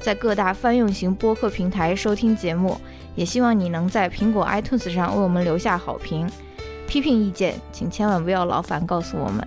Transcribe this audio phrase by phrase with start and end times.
[0.00, 2.80] 在各大泛用型播客平台收听节目，
[3.16, 6.28] 也希望你能在苹果 iTunes 上为我们留下好评。
[6.86, 9.46] 批评意见，请千万不要劳烦告诉我们。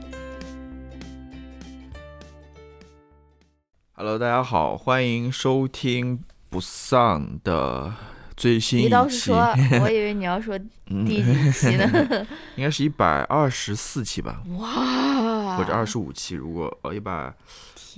[3.94, 6.20] Hello，大家好，欢迎收听
[6.50, 7.94] 不丧的
[8.36, 8.86] 最新一期。
[8.88, 9.38] 你倒是说，
[9.82, 11.90] 我以为你要说第几期呢？
[12.58, 14.44] 应该是一百二十四期吧？
[14.60, 16.36] 哇，或者二十五期？
[16.36, 17.34] 如果呃一百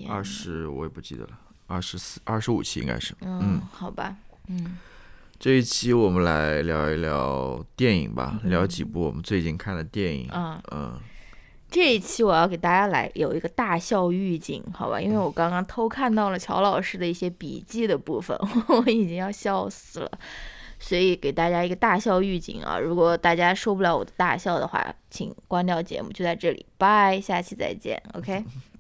[0.08, 1.30] 二十，我也不记得了。
[1.68, 4.16] 二十四、二十五期应该是，嗯，好吧，
[4.48, 4.78] 嗯，
[5.40, 10.62] 这一期我们来聊一聊电影吧，聊几部我们最近看的电影，嗯。
[10.72, 11.00] 嗯，
[11.72, 18.38] 这一期我要给大家来有一个大笑预警，好吧，因为我刚刚偷看到了乔老师的一些笔记的部分，
[18.70, 20.12] 我已经要笑死了，
[20.78, 28.44] 所以给大家一个大笑预警啊，如果大家受不了我的大笑的话，请关掉节目，就在这里，拜，下期再见，OK。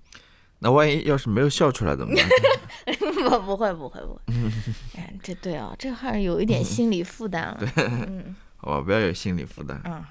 [0.63, 2.25] 那万一要是没有笑出来怎么办？
[2.97, 4.19] 不，不会，不会，不会。
[4.97, 7.57] 哎，这对哦，这还是有一点心理负担了。
[7.59, 9.81] 对，嗯，好 吧，不要有心理负担。
[9.83, 10.01] 嗯，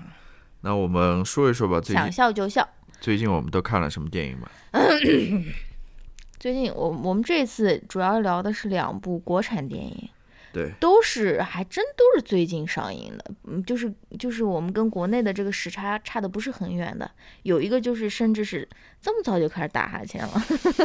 [0.61, 1.81] 那我们说一说吧。
[1.81, 2.69] 最近想笑就笑。
[3.01, 4.51] 最近我们都看了什么电影吧？
[6.39, 10.09] 最近我我们这次主要聊的是两部国产电影。
[10.53, 17.11] 对，都是还真都是最近上映的，嗯，就是就是我们跟国内的这个时差差的不是很远的，
[17.45, 18.69] 有一个就是甚至是
[19.01, 20.43] 这么早就开始打哈欠了，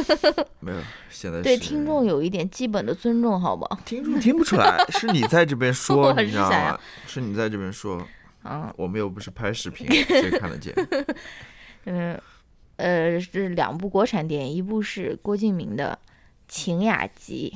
[0.60, 0.78] 没有，
[1.10, 3.78] 现在对听众有一点基本的尊重，好不好？
[3.84, 6.80] 听众听不出来，是你在这边说，你知道吗？
[7.06, 8.02] 是你在这边说，
[8.42, 10.74] 啊，我们又不是拍视频， 谁看得见？
[11.84, 12.18] 嗯，
[12.76, 15.98] 呃，是两部国产电影，一部是郭敬明的。
[16.48, 17.54] 晴雅集，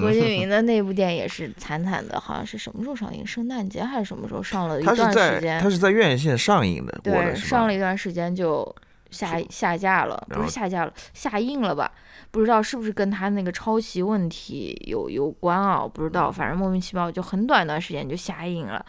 [0.00, 3.26] 郭敬明的那部电影也是惨惨的，好像是什么时候上映？
[3.26, 5.60] 圣诞节还是什么时候上了一段时间？
[5.60, 8.74] 他是在院线上映的，对，上了一段时间就
[9.10, 11.90] 下下架了，不是下架了，下映了吧？
[12.30, 15.88] 不知道是不是跟他那个抄袭问题有有关啊？
[15.92, 18.84] 不知道，反正莫名其妙就很短一段时间就下映了，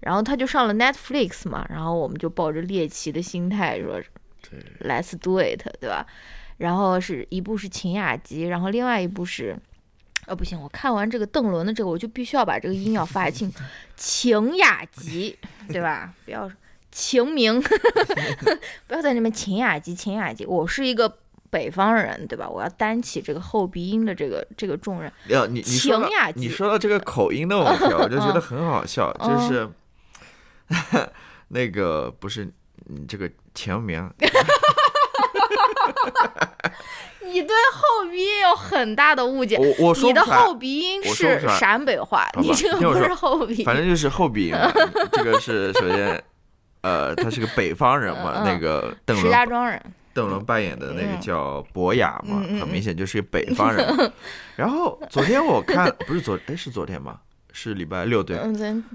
[0.00, 4.00] 然后他就上了 Netflix 嘛，然后我们就抱着猎奇的心态说
[4.80, 6.06] ，Let's do it，对吧？
[6.58, 9.56] 然后是一部是《秦雅集》，然后另外一部是，
[10.26, 13.50] 呃，不行，我看完这个邓伦的这个，我就必须要把这个音要发清，
[13.96, 15.38] 《秦雅集》，
[15.72, 16.12] 对吧？
[16.24, 16.50] 不要
[16.90, 17.60] 秦明，
[18.86, 21.18] 不要在那边《秦雅集》《秦雅集》，我是一个
[21.50, 22.48] 北方人，对吧？
[22.48, 25.12] 我要担起这个后鼻音的这个这个重任。
[25.28, 29.68] 要你你说你说到这个口音的问题，我就觉得很好笑，就是
[31.48, 32.52] 那个不是
[32.86, 34.10] 你这个晴明。
[37.24, 39.56] 你对后鼻音有很大的误解。
[39.58, 43.64] 我我说你的后鼻音是陕北话，你这个不是后鼻音。
[43.64, 44.54] 反正就是后鼻音。
[45.12, 46.22] 这个是首先，
[46.80, 49.26] 呃，他是个北方人嘛，那个邓伦。
[49.26, 49.80] 石家庄人。
[50.14, 54.12] 邓伦扮演的那个叫博雅嘛，很明显就是个北方人。
[54.56, 57.18] 然后昨天我看，不是昨，哎，是昨天吗？
[57.60, 58.38] 是礼拜六对，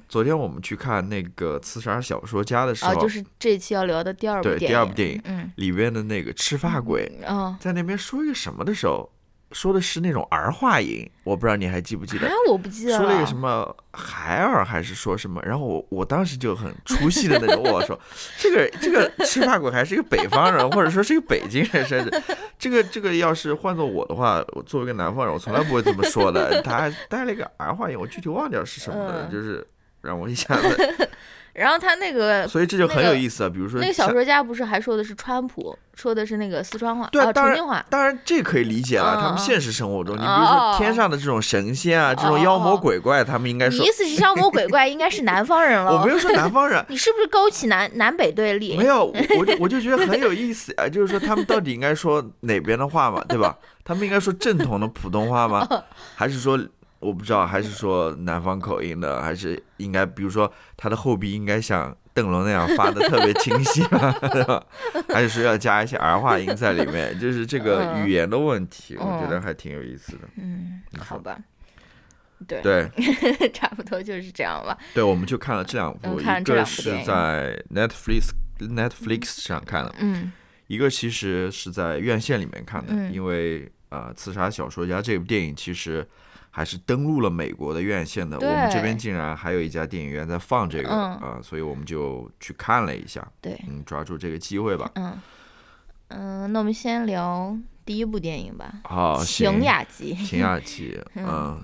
[0.07, 7.12] 昨天我们去看那个《刺杀小说家》的时候，就是这期要聊的第二部对第二部电影，嗯，里边的那个吃发鬼，
[7.59, 9.09] 在那边说一个什么的时候。
[9.53, 12.30] 说的是那种儿化音，我不知道你还记不记得？
[12.50, 15.41] 我不记得说了一个什么孩儿还是说什么？
[15.44, 17.97] 然后我我当时就很出戏的那种，我说
[18.38, 22.24] 这个这个吃饭鬼还是一个北方人，或者说是一个北京人，甚至
[22.58, 26.62] 这个这个要是换做我的话，我作为一个南方人，我从来不会这么说的。
[26.64, 29.66] 他还带了一个儿化音，我具体忘掉是什么了，就是
[30.02, 31.09] 让我一下子。
[31.53, 33.50] 然后他那个，所以这就很有意思啊。
[33.50, 37.85] 比如说，那个小说家不是还说的是川普，说的是那个四川话，对，重庆话。
[37.91, 39.20] 当然，这可以理解了。
[39.22, 45.94] 他们现实生活中，你比如说天上的这种神仙啊，这种妖魔鬼怪，他们应该说，你意思是妖魔鬼怪应该是南方人了？
[45.96, 48.76] 我没有说南方人， 你是不是勾起南南北对立？
[48.76, 50.90] 没有，我就我就觉得很有意思啊。
[50.90, 53.56] 就是说，他们到底应该说哪边的话嘛，对吧？
[53.84, 55.67] 他们应该说正统的普通话吗？
[56.16, 56.59] 还是说？
[57.03, 64.64] 我不知道，还是说南方口音的，还是应该，比如说他的后鼻应该像邓伦那样发的特别清晰对吧？
[65.09, 67.17] 还是说要加一些儿化音在里面？
[67.20, 70.20] 就是这个语言的问题，我觉得还挺有意思的。
[70.38, 71.38] 嗯，好吧，
[72.47, 72.90] 对对，
[73.52, 74.78] 差不多就是这样吧。
[74.94, 78.29] 对，我们就看了这两部，一个是在 Netflix
[78.59, 80.32] Netflix 上看的，嗯，
[80.67, 86.08] 一个其实是在院线里面看的，因为呃，《刺杀小说家》这部电影其实。
[86.55, 88.38] 还是登陆了美国的院线的。
[88.38, 94.91] 我们这边竟然还有一家电影院在放这个嗯啊，所以我们就去看了一下，对，嗯，抓住这个机会吧。
[94.94, 95.20] 嗯
[96.09, 100.14] 嗯，那我们先聊第一部电影吧，好，《行晴雅集》。
[100.29, 101.59] 秦雅集， 嗯，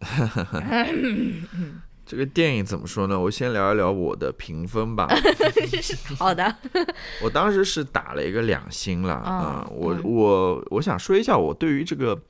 [2.04, 3.18] 这个电影怎么说呢？
[3.18, 5.08] 我先聊一聊我的评分吧。
[6.18, 6.54] 好的，
[7.22, 12.20] 我当时是打了一个两星了啊、嗯我嗯我我想说一下我对于这个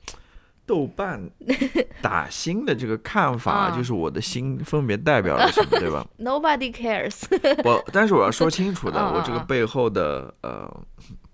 [0.67, 1.19] 豆瓣
[2.03, 6.05] 打星的这个看法，啊就是我的星分别代表了什么，对吧？
[6.19, 7.23] Nobody cares。
[7.65, 10.69] 我但是我要说清楚的，我这个嗯背后的呃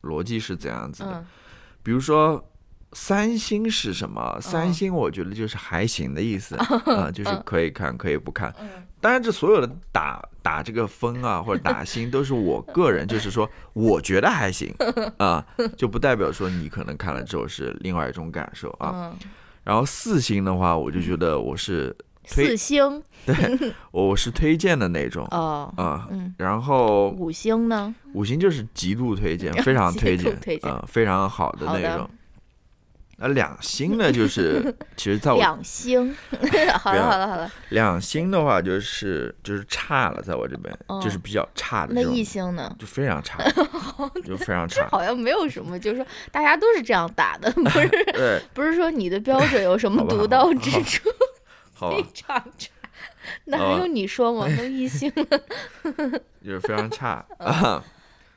[0.03, 1.12] 逻辑是怎样子的？
[1.12, 1.25] 嗯
[1.83, 2.41] 比如说。
[2.94, 4.38] 三星是什么？
[4.42, 6.56] 三嗯星我觉得就是还行的意思
[6.86, 8.54] 啊、就是可以看，可以不看。
[8.60, 8.68] 嗯
[9.04, 14.74] 当然，这所有的打打这个分啊， 或者打星，都是我个人，就是说我觉得还行
[15.19, 15.45] 啊，
[15.75, 19.12] 就不代表说你可能看了之后是另外一种感受啊。
[19.12, 19.30] 嗯，
[19.66, 21.94] 然后四星的话，我就觉得我是
[22.25, 23.36] 推四星对
[23.92, 26.07] 我是推荐的那种哦，啊。
[26.10, 27.94] 嗯，然后五星呢？
[28.13, 32.10] 五星就是极度推荐，非常推荐，推荐啊，非常好的那种。
[33.25, 36.14] 那两星呢，就是 其实在我两星。
[36.80, 42.74] 好了好了好了，两星的话，就是就是差了，在我这边哦就是比较差的那一，星呢？
[42.78, 43.42] 就非常差，
[44.25, 44.88] 就非常差。
[44.92, 51.10] 好像没有什么，就是说大家都是这样打的，不是对，不是说你的标准有什么独到之处，
[51.74, 52.69] 非，常差。
[53.46, 54.46] 那还用你说吗？
[54.58, 55.40] 都一星了。
[56.44, 57.81] 就是非常差啊。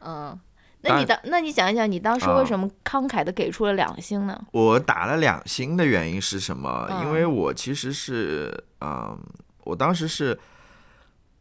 [0.00, 0.38] 嗯，
[0.82, 4.40] 那你当那你想一想，你当时为什么慷慨的给出了两星呢？
[4.52, 6.86] 我打了两星的原因是什么？
[6.90, 9.18] 嗯因为我其实是，嗯，
[9.64, 10.38] 我当时是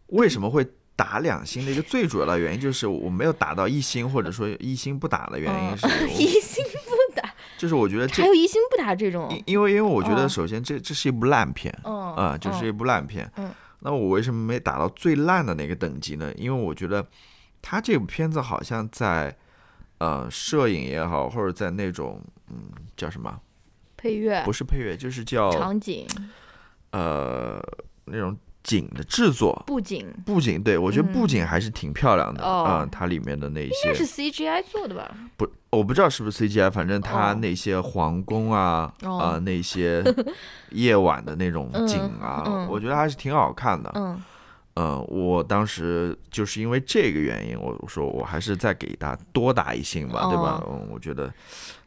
[0.07, 0.65] 为什么会
[0.95, 9.27] 打两星的一个最主要的原因，就是我没有打到一星，或者说一星不打的原因是， 嗯一星不打， 就是我觉得这还有一星不打这种。
[9.29, 13.29] 因因为因为我觉得哦首先这这是一部烂片，嗯啊，就是一部烂片。
[13.37, 16.33] 嗯那我为什么没打到最烂的那个等级呢？
[16.37, 17.05] 因为我觉得
[17.67, 19.35] 他这部片子好像在
[19.97, 22.21] 呃摄影也好，或者在那种
[22.51, 23.39] 嗯叫什么，
[23.97, 26.05] 配乐不是配乐，就是叫场景
[26.91, 27.59] 呃
[28.05, 29.63] 那种景的制作。
[29.65, 35.15] 布景布景，对我觉得布景还是挺漂亮的啊、哦它里面的那应该是 CGI 做的吧？
[35.35, 40.03] 不，我不知道是不是 CGI，反正它哦那些皇宫啊，哦啊那些
[40.69, 43.91] 夜晚的那种嗯景啊，嗯我觉得还是挺好看的。
[43.95, 44.21] 嗯
[44.75, 50.61] 嗯，我当时就是因为这个原因，我我说我还是再给他多打一星吧，对吧？
[50.67, 51.31] 嗯，我觉得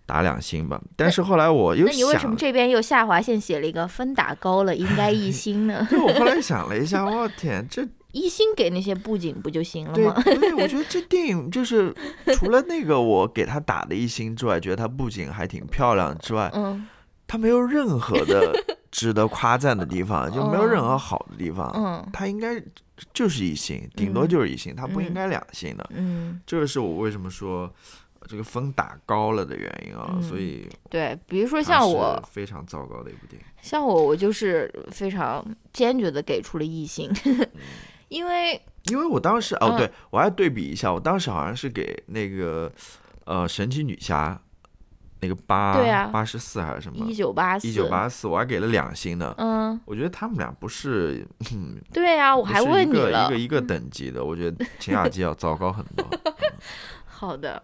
[0.06, 0.80] 打两星吧。
[0.96, 5.86] 但是后来我又那你为什么，这边又下划线写了一个分打高了，应该一星呢？
[5.90, 10.14] 对我后来想了一下，我天，这 一星给那些布景不就行了吗？
[10.24, 11.94] 对，我觉得 这电影就是
[12.34, 16.88] 除了那个我给他打的一星之外，觉得他布景还挺漂亮之外，嗯
[17.28, 18.52] 它没有任何的
[18.90, 21.70] 值得夸赞的地方，就没有任何好的地方。
[21.76, 22.60] 嗯它应该
[23.14, 25.88] 就是一星，顶多就是一星，它不应该两星的。
[25.94, 27.72] 嗯，这个是我为什么说
[28.26, 33.46] 这个分打高了的原因啊，嗯所以对，比如说像我，非常糟糕的一部电影。
[33.60, 37.08] 像我，我就是非常坚决的给出了一星，
[38.08, 42.72] 因为因为我当时哦，嗯对我还对比一下，我当时好像是给那个
[43.26, 44.40] 呃神奇女侠
[45.20, 49.34] 那个八对啊八十四还是什么一九八四，一九八四，我还给了两星呢。
[49.38, 56.06] 嗯，我觉得他们俩不是，嗯，对呀、我还问你了一个，一个等级的，我觉得秦雅姬要糟糕很多。
[57.06, 57.62] 好的，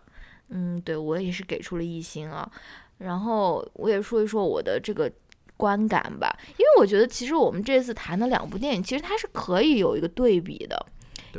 [0.49, 2.51] 嗯，对我也是给出了一星啊。
[2.99, 5.11] 然后我也说一说我的这个
[5.57, 10.87] 观感吧，因为我觉得其实我们这次谈的两部电影，其实它是可以有一个对比的，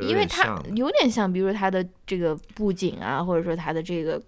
[0.01, 4.21] 因为它有点像，比如说它的这个布景啊，或者说它的这个，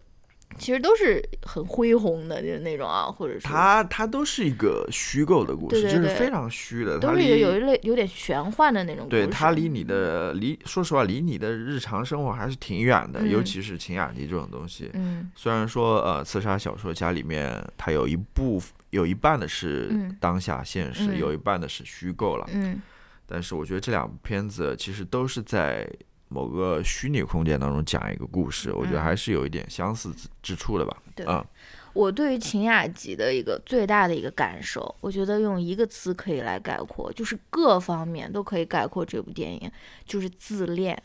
[0.57, 9.25] 其实都是很恢宏的，就是那种啊，或者是它它都是一个虚构的故事，对对对就是非常虚的，它都是离有一类有点玄幻的那种故事。
[9.25, 13.29] 对它离你的离，说实话，离你的日常生活还是挺远的，嗯。
[13.29, 14.89] 尤其是秦雅集这种东西。
[14.93, 15.29] 嗯。
[15.35, 20.17] 虽然说呃，刺杀小说家里面它有一部有一半的是嗯。
[20.19, 21.17] 当下现实，嗯。
[21.19, 22.81] 有一半的是虚构了，嗯。
[23.25, 25.87] 但是我觉得这两部片子其实都是在
[26.29, 30.95] 某个虚拟空间当中讲一个故事，我觉得嗯还是有一点相似之之处的吧。
[31.15, 31.45] 对啊，
[31.93, 39.71] 我对于秦雅集的一个最大的一个感受，我觉得用一个词可以来概括，就是各方面都可以概括这部电影，
[40.05, 41.01] 就是自恋。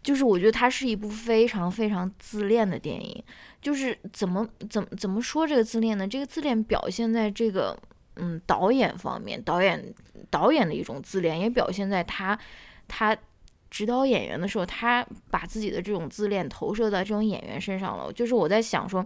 [0.00, 3.22] 就是我觉得它是一部非常非常自恋的电影。
[3.60, 6.06] 就是怎么怎么怎么说这个自恋呢？
[6.06, 7.76] 这个自恋表现在这个
[8.14, 9.92] 嗯导演方面，导演
[10.30, 12.38] 导演的一种自恋，也表现在他
[12.86, 13.14] 他
[13.70, 18.12] 指导演员的时候，他把自己的这种自恋投射到这种演员身上了。
[18.12, 19.04] 就是我在想说，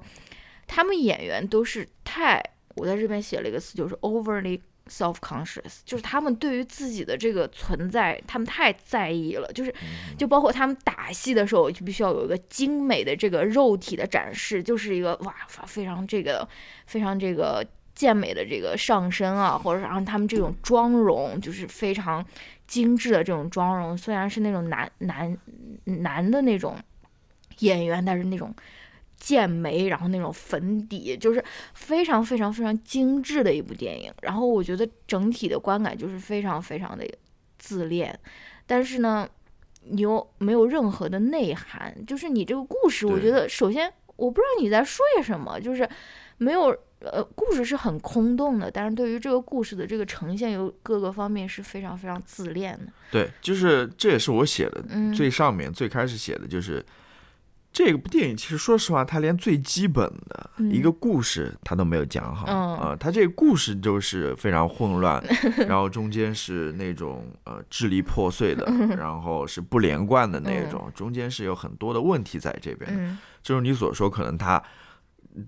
[0.67, 2.43] 他们演员都是太，
[2.77, 9.51] 我在这边写了一个词，就是 overly self conscious，就是他们对于自己的这个存在，他们太在意了。
[9.53, 9.75] 就是，
[10.19, 15.35] 就包括他们打戏的时候，就必须要有一个精美的这个肉体的展示，就是一个哇，
[15.67, 16.49] 非常这个
[16.87, 17.65] 非常这个
[17.95, 22.25] 健美的这个上身啊，或者然后他们这种妆容就是非常
[22.73, 25.37] 精致的这种妆容，虽然是那种男男
[25.85, 26.77] 男的那种
[27.59, 28.55] 演员，但是那种。
[29.25, 34.13] 剑眉，然后那种粉底，就是非常非常非常精致的一部电影。
[34.21, 37.07] 然后我觉得整体的观感就是非常非常的
[37.57, 38.19] 自恋，
[38.67, 39.29] 但是呢，
[39.85, 41.97] 你又没有任何的内涵。
[42.05, 45.89] 就是你这个故事，我觉得首先我不知道你在说些什么，就是
[46.39, 46.77] 没有
[47.11, 48.71] 呃，故事是很空洞的。
[48.71, 52.93] 但是对于这个故事的这个呈现，有各个方面是非常非常自恋的。
[53.11, 56.85] 对，就是这也是我写的最上面最开始写的就是。
[57.75, 65.25] 这部电影其实说实话，它连最基本的一个故事它都没有讲好啊，它这个故事就是非常混乱，
[65.67, 73.19] 然后中间是那种呃支离破碎的， 然后是不连贯的那种，中间是有很多的问题在这边。
[73.43, 74.63] 就是你所说，可能它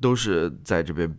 [0.01, 1.15] 都是在这边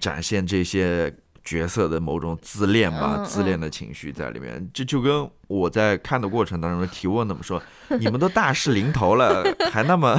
[0.00, 1.14] 展现这些。
[1.44, 7.60] 角色的某种自恋吧，自恋的情绪在里面，这就跟我在看的过程当中提问，怎么说？
[7.98, 10.16] 你们都大事临头了， 还那么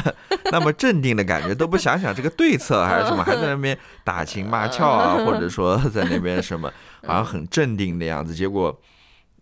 [0.52, 6.70] 那么镇定的感觉，都不想想这个对策还是什么，还在那边打情骂俏啊，或者说在那边什么，
[7.08, 8.36] 好像很镇定的样子。
[8.36, 8.78] 结果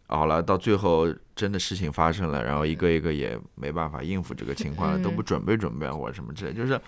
[0.06, 6.80] 好了，到最后真的事情发生了，然后一个一个也没办法应付这个情况了，都不准备准备或者什么之类，就是。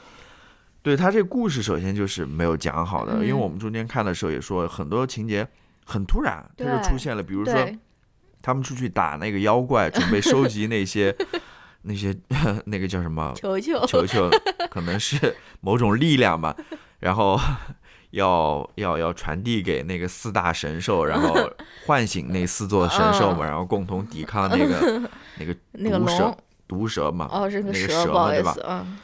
[0.83, 5.47] 对他这个故事，首先就是没有讲好的，因为我们中间看的时候也说很多情节
[5.85, 7.53] 很突然，他就出现了，比如说
[8.41, 11.15] 他们出去打那个妖怪，准备收集那些
[11.83, 12.13] 那些
[12.65, 14.29] 那个叫什么球球球球，
[14.69, 16.53] 可能是某种力量吧，
[16.99, 17.39] 然后
[18.11, 21.49] 要要要传递给那个四大神兽，然后
[21.85, 25.09] 唤醒那四座神兽嘛，然后共同抵抗那个
[25.39, 26.37] 那个毒蛇
[26.67, 28.53] 毒蛇嘛，哦，是个蛇嘛，对吧？
[28.67, 28.97] 嗯。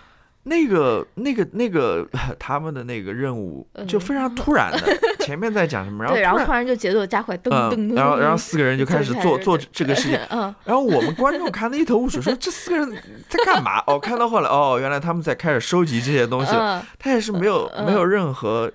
[0.44, 2.08] 那个、那个、那个，
[2.40, 4.80] 他们的那个任务就非常突然的，
[5.20, 10.20] 前面在讲什么，然后然后突然就节奏加快，噔噔噔，然后然后四个人就开始做做这个事情，
[10.64, 12.90] 然后我们观众看的一头雾水，说这四个人
[13.28, 13.84] 在干嘛？
[13.86, 16.52] 哦，看到后来，哦，原来他们在开始收集这些东西，
[16.98, 18.72] 他也是没有没有任何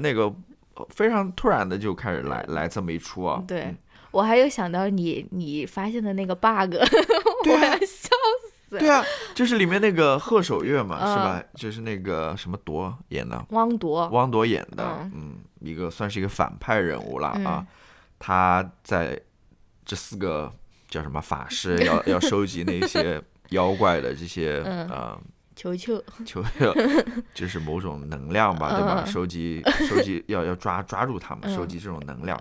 [0.00, 0.32] 那个
[0.90, 3.42] 非常突然的就开始来来这么一出啊。
[3.48, 3.74] 对
[4.10, 6.74] 我还有想到你你发现的那个 bug，
[7.46, 8.10] 我要笑。
[8.78, 11.42] 对啊，就是里面那个贺守月嘛，是吧？
[11.54, 17.66] 就是那个什么铎演的，汪铎，汪铎演的，嗯，一个算是一个反派人物了啊。
[18.18, 19.20] 他在
[19.84, 20.52] 这四个
[20.88, 25.18] 叫什么法师 要要收集那些妖怪的这些呃
[25.56, 26.74] 球球球球，
[27.34, 29.04] 就是某种能量吧，对吧？
[29.04, 32.40] 收集收集要要抓抓住他们，收集这种能量。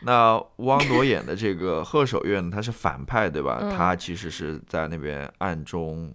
[0.00, 3.58] 那汪铎演的这个贺守月呢，他是反派，对吧？
[3.76, 6.14] 他其实是在那边暗中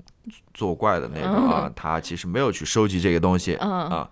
[0.54, 4.10] 作怪的那种啊，他其实没有去收集这个东西啊。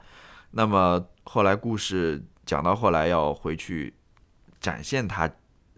[0.52, 3.94] 那么后来故事讲到后来要回去
[4.60, 5.30] 展现他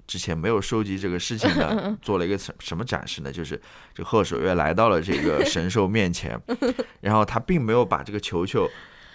[0.08, 3.32] 之前没有收集这个事情呢，做了一个什什么展示呢？
[3.32, 3.62] 就是
[3.94, 6.36] 这贺守月来到了这个神兽面前，
[7.00, 8.68] 然后他并没有把这个球球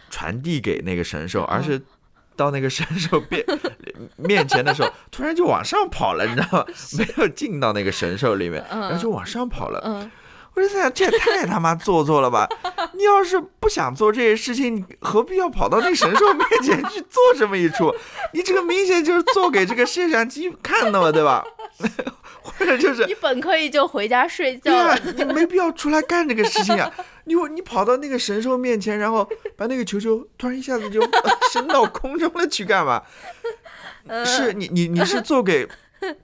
[0.09, 1.83] 传递给那个神兽，而是。
[2.39, 3.45] 到那个神兽面
[4.17, 6.65] 面前的时候，突然就往上跑了，你知道吗？
[6.97, 10.09] 没有进到那个神兽里面，然后就往上跑了。
[10.55, 12.49] 我就在想，这也太他妈做作了吧！
[12.95, 17.95] 你要是不想做这些事情，你何必要跑到那神兽面前去做这么一出？
[18.33, 21.45] 你这个明显就是做给这个摄像机看的嘛，对吧？
[22.43, 26.91] 或者就是你本可以就回家睡觉，对你没必要出来干这个事情啊！
[27.25, 31.01] 你你跑到那个神兽面前，然后把那个球球突然一下子就
[31.53, 33.03] 升到空中了，去干嘛？
[34.25, 35.69] 是你你你是做给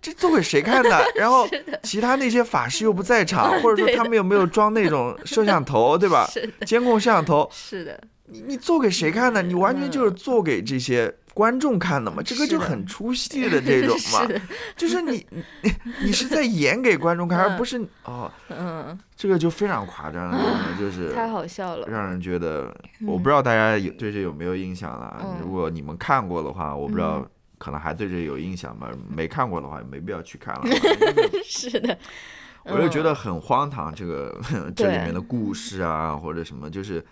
[0.00, 1.04] 这做给谁看的？
[1.16, 1.46] 然后
[1.82, 6.28] 其他那些法师又不在场，或者说他们有没有装那种摄像头，对吧？
[6.64, 7.48] 监控摄像头。
[7.52, 8.00] 是的。
[8.26, 9.42] 你你做给谁看的？
[9.42, 11.14] 你完全就是做给这些。
[11.34, 14.40] 观众看的嘛，这个就很出戏的这种嘛，
[14.76, 15.26] 就是你
[15.62, 15.72] 你
[16.04, 20.38] 你是在演给观众看， 而不是哦，嗯，这个就非常夸张了，
[20.78, 22.72] 就是太好笑了，让人觉得，
[23.04, 25.36] 我不知道大家有对这有没有印象了。
[25.42, 28.88] 如果你们看过的话，我不知道可能还对这有印象吧。
[29.08, 30.62] 没看过的话，没必要去看了。
[31.44, 31.98] 是的，
[32.62, 34.40] 我就觉得很荒唐，这个
[34.76, 37.04] 这里面的故事啊，或者什么，就是。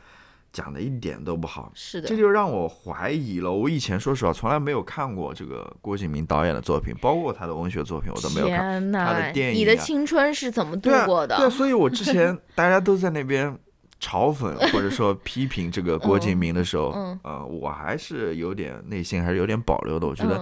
[0.52, 3.50] 讲的一点都不好，是的，这就让我怀疑了。
[3.50, 8.92] 我以前说实话从来没有看过这个郭敬明导演的作品，包括他的文学作品，我都没有看。
[8.92, 11.36] 他的电影，你的青春是怎么度过的？
[11.38, 13.56] 对，所以我之前 大家都在那边
[14.00, 20.06] 嘲讽或者说批评这个郭敬明的时候，嗯呃，我还是有点内心还是有点保留的。
[20.06, 20.36] 我觉得，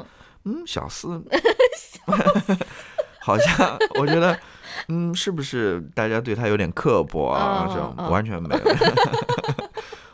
[0.44, 1.22] 嗯嗯，小四
[3.20, 4.36] 好像我觉得，
[4.88, 7.66] 嗯，是不是大家对他有点刻薄啊？
[7.68, 8.62] 嗯这种嗯完全没有。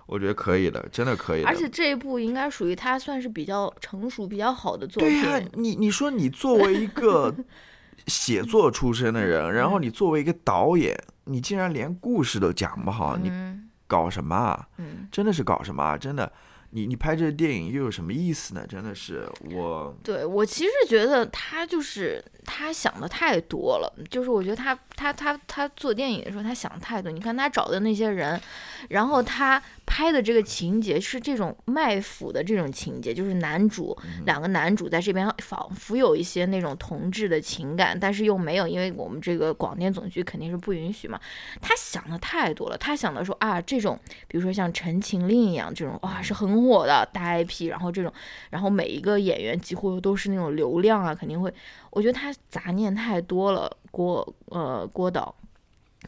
[0.07, 1.49] 我觉得可以的，真的可以的。
[1.49, 5.23] 而且这一部应该属于他算是比较成熟、比较好的作品。
[5.23, 7.35] 对呀、你你说你作为一个
[8.07, 14.69] 写作出身的人，然后你作为一个导演，你竟然连故事都讲不好，你嗯搞什么啊？
[14.79, 15.97] 嗯，真的是搞什么啊？
[15.97, 16.31] 真的，
[16.71, 18.65] 你你拍这个电影又有什么意思呢？
[18.69, 27.13] 真的是我，对我其实觉得他就是他想的太多了，就是我觉得他他他他做电影的时候他想太多。
[27.13, 28.41] 你看他找的那些人，
[28.89, 41.21] 然后他拍的这个情节是这种卖腐的这种情节，就是男主、两个男主在这边仿佛有一些那种同志的情感，但是又没有，因为我们这个广电总局肯定是不允许嘛。
[41.61, 48.13] 他想的太多了，他想的说啊，这种比如说像《陈情令》一样这种哇是很火的大 IP，然后这种，
[48.51, 51.53] 然后每一个演员几乎都是那种流量啊，肯定会，
[51.91, 53.71] 我觉得他杂念太多了。
[53.97, 55.35] 郭呃郭导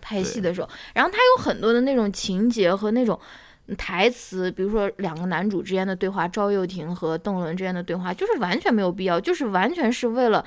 [0.01, 3.19] 拍戏的时候，然后他有很多的那种情节和那种。
[3.77, 10.43] 台词，比如说两个男主之间的对话，赵又廷和邓伦之间的对话，就是完全没有必要，就是完全是为了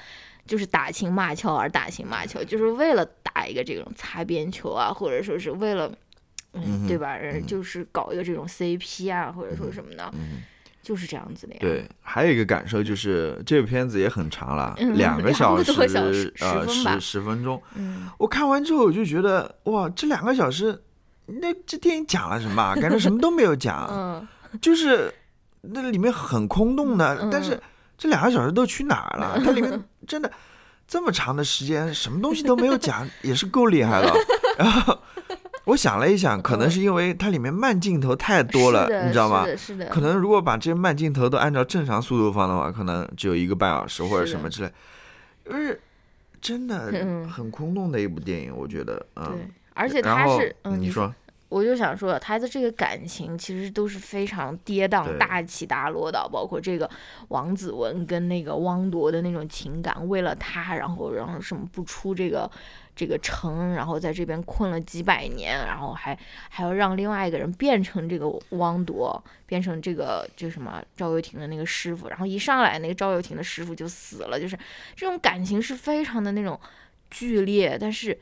[0.48, 5.92] 就是打情骂俏而打情骂俏，就是为了打一个这种擦边球啊，或者说是为了，
[6.54, 7.16] 嗯对吧？
[7.16, 10.42] 人就是搞一个这种 CP 啊，或者说什么的，嗯，
[10.82, 11.60] 就是这样子的呀。
[11.62, 15.72] 对，还有一个感受就是这个片子也很长了，嗯 两个小时，
[16.40, 17.62] 呃，十分十十分钟。
[17.76, 20.82] 嗯，我看完之后我就觉得，哇，这两个小时，
[21.28, 22.76] 那这电影讲了什么啊？
[22.76, 24.28] 感觉什么都没有讲，嗯，
[24.60, 25.14] 就是
[25.62, 27.60] 那里面很空洞的，嗯但是
[27.98, 29.40] 这两个小时都去哪儿了？
[29.46, 30.32] 它里面真的
[30.88, 34.12] 这么长的时间，什么东西都没有讲，也是够厉害了。
[34.58, 35.00] 然后
[35.66, 39.52] 我想了一想，可能是因为它里面慢镜头太多了你知道吗是？
[39.52, 44.72] 的，是的，可能如果把这些慢镜头都按照正常速度放的话，可能只有一个半小时或者什么之类。
[45.46, 45.80] 就是
[46.42, 51.14] 真的 嗯很空洞的一部电影，我觉得，嗯。，而且然后他是，嗯，你说，
[51.52, 56.90] 我就想说，他的这个感情其实都是非常跌宕、大起大落的，包括这个
[57.28, 62.50] 王子文跟那个汪铎的那种情感，为了他，然后然后什么不出这个
[62.96, 74.58] 这个城，然后在这边困了几百年，然后还还要让另外一个人变成这个汪铎，变成这个就什么赵又廷的那个师傅，然后一上来那个赵又廷的师傅就死了，就是
[74.96, 76.58] 这种感情是非常的那种
[77.10, 78.18] 剧烈，但是。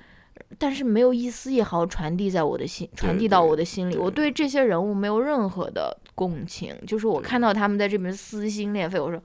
[0.58, 3.96] 但是没有一丝一毫传递在我的心，传递到我的心里。
[3.98, 9.22] 我对这些人物没有任何的共情，就是我看到他们在这边撕心裂肺，我说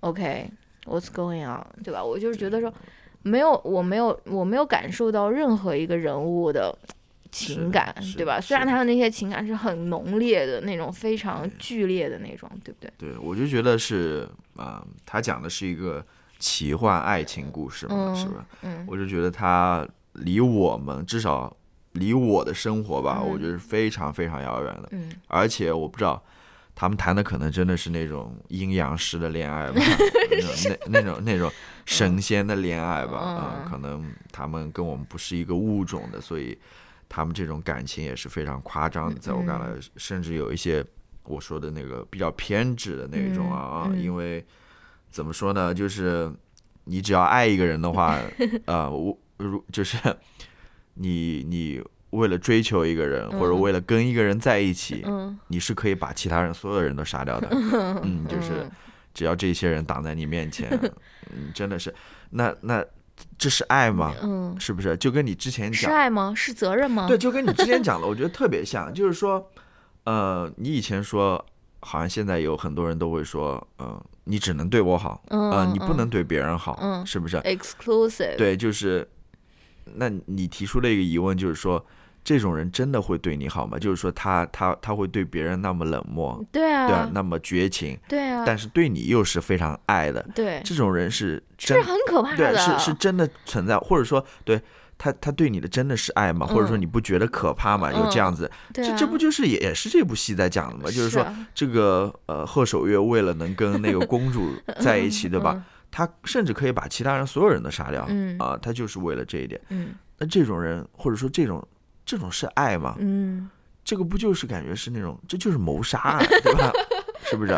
[0.00, 2.02] ，OK，what's、going on，对吧？
[2.02, 2.72] 我就是觉得说，
[3.22, 6.76] 没有，我没有，我没有感受到任何一个人物的
[7.30, 8.40] 情感，对吧？
[8.40, 12.90] 虽然他的那些情感是很浓烈的那种，非常剧烈的那种，对不对？
[12.96, 16.04] 对我就觉得是，啊、他讲的是一个
[16.38, 18.46] 奇幻爱情故事嘛，嗯是吧？
[18.62, 21.56] 嗯我就觉得他离我们至少
[21.92, 23.30] 离我的生活吧，嗯。
[23.30, 24.88] 我觉得是非常非常遥远的。
[24.92, 26.22] 嗯，而且我不知道，
[26.74, 29.80] 他们谈的可能真的是那种阴阳师的恋爱吧，
[30.30, 31.50] 那种那那种那种
[31.84, 36.56] 神仙的恋爱吧，啊、嗯可能他们跟我们不是一个物种的，所以
[37.08, 40.84] 他们这种感情也是非常夸张的，在我看来，甚至有一些
[41.24, 44.44] 我说的那个比较偏执的那种啊，因为
[45.10, 46.32] 怎么说呢，就是
[46.84, 48.18] 你只要爱一个人的话，
[48.66, 49.96] 呃，我如 就是
[50.94, 57.48] 你你为了追求一个人，或者嗯为了跟一个人在一起，嗯，你是可以把其他人所有人都杀掉的。
[58.02, 58.70] 嗯，就是嗯
[59.14, 60.68] 只要这些人挡在你面前，
[61.32, 61.92] 嗯，真的是，
[62.30, 62.84] 那那
[63.38, 64.14] 这是爱吗？
[64.22, 64.96] 嗯，是不是？
[64.96, 66.32] 就跟你之前讲是，爱吗？
[66.34, 67.06] 是责任吗？
[67.08, 69.50] 对，就跟你之前讲的，我觉得特别像，就是说，
[70.04, 71.44] 呃，你以前说，
[71.80, 79.06] 好像现在有很多人都会说，嗯、你只能对我好，嗯，呃，嗯，你不能对别人好，嗯是不是？exclusive，对，就是，
[79.96, 81.84] 那你提出了一个疑问，就是说，
[82.22, 83.78] 这种人真的会对你好吗？
[83.78, 94.60] 就是说他，他他会对别人那么冷漠，对啊，对啊，那么绝情，对啊，但是对你又是非常爱的，对，这种人是这真是很可怕对的，是是真的存在，或者说对
[94.98, 96.46] 他他对你的真的是爱吗？
[96.46, 97.90] 或者说嗯你不觉得可怕吗？
[97.90, 100.90] 有这样子，这这不就是也也是这部戏在讲的吗？
[100.90, 105.64] 就是说啊这个呃贺守月为了能跟那个公主 在一起，对吧？
[105.90, 105.92] 嗯？
[105.92, 109.60] 他甚至可以把其他人所有人都杀掉，嗯啊，他就是为了这一点。
[109.70, 111.66] 嗯那这种人或者说这种
[112.04, 112.96] 这种是爱吗？
[112.98, 113.48] 嗯
[113.82, 116.70] 这个不就是感觉是那种这就是谋杀啊， 对吧？
[117.24, 117.52] 是不是？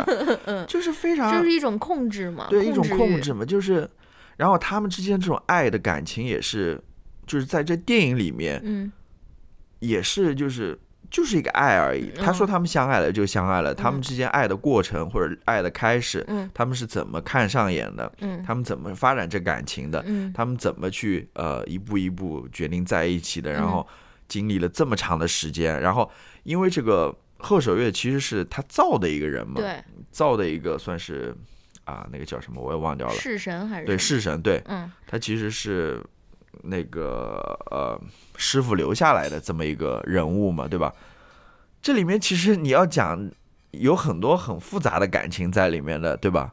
[0.69, 2.47] 就是非嗯，常就是一种控制嘛？
[2.49, 3.89] 对一种控，制嘛，就是，
[4.37, 6.81] 然后他们之间这种爱的感情也是，
[7.27, 8.91] 就是在这电影里面嗯
[9.81, 10.79] 也是就是
[11.13, 12.11] 就是一个爱而已。
[12.17, 16.51] 他说他们相爱了就相爱了，他们之间爱的过程或者爱的开始，嗯。
[16.53, 18.43] 他们是怎么看上眼的，嗯。
[18.43, 20.33] 他们怎么发展这感情的，嗯。
[20.33, 23.87] 他们怎么去呃一步一步决定在一起的，然后
[24.27, 26.11] 经历了这么长的时间，然后
[26.45, 29.61] 因为这个贺守月其实是他造的一个人嘛，
[30.11, 31.35] 造的一个算是
[31.85, 34.91] 啊那个叫什么我也忘掉了，弑神还是对什么弑神，对嗯。
[35.07, 36.03] 他其实是
[36.63, 38.01] 那个呃
[38.37, 40.93] 师傅留下来的这么一个人物嘛，对吧？
[41.81, 43.31] 这里面其实你要讲
[43.73, 46.53] 有很多很复杂的感情在里面的，对吧？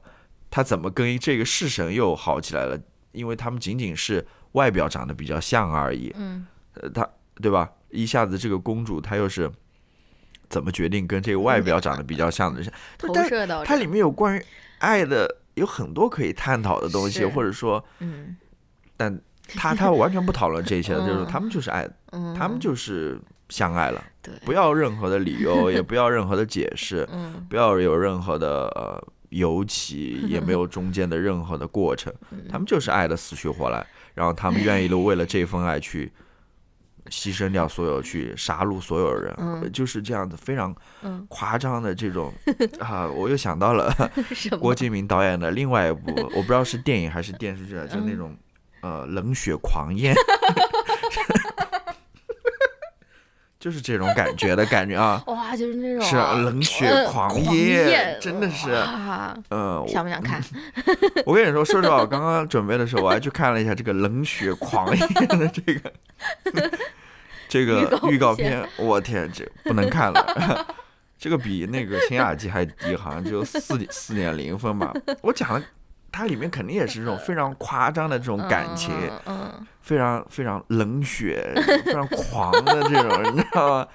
[0.49, 2.79] 他怎么跟这个式神又好起来了？
[3.11, 7.07] 因为他们仅仅是外表长得比较像而已，嗯呃，他
[7.41, 7.71] 对吧？
[7.89, 9.51] 一下子这个公主她又是
[10.47, 12.71] 怎么决定跟这个外表长得比较像的人？
[12.97, 14.45] 投但射到它里面有关于
[14.79, 18.37] 爱的有很多可以探讨的东西，或者说，嗯
[18.95, 19.19] 但
[19.57, 24.03] 他他完全不讨论这些的，就是嗯他们就是爱，嗯，他们就是相爱了，
[24.45, 32.45] 不要任何的理由， 也不要任何的解释，嗯不要有任何的呃尤其，也没有中间的任何的过程， 嗯。
[32.49, 36.11] 他们就是爱的死去活来，然后他们愿意了为了这份爱去
[37.09, 41.25] 牺牲掉所有，去杀戮所有人，嗯就是这样子非常嗯。
[41.27, 42.31] 夸张的这种
[42.79, 43.91] 啊，我又想到了
[44.59, 48.35] 郭敬明导演的另外一部，我不知道是电影还是电视剧啊，就那种
[48.81, 50.15] 呃冷血狂焰。
[53.59, 60.41] 就是这种感觉的感觉啊，哇，就是那种是冷血呃狂焰真的是哇嗯，我想不想看？
[61.27, 65.93] 我跟你说，说实话，我刚刚准备的时候，我还去看了一下这个冷血狂焰的这个
[67.49, 70.65] 这个预告片，我天，这不能看了。
[71.17, 74.93] 这个比那个《新雅集》还低，好像只有四点四点零分吧。
[75.21, 75.61] 我讲的，
[76.11, 78.93] 它里面肯定也是这种非常夸张的这种感情，
[79.25, 81.53] 嗯嗯非常非常冷血、
[81.85, 83.87] 非常狂的这种， 你知道吗？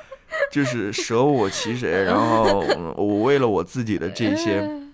[0.51, 2.61] 就是舍我其谁，然后
[2.97, 4.93] 我为了我自己的这些嗯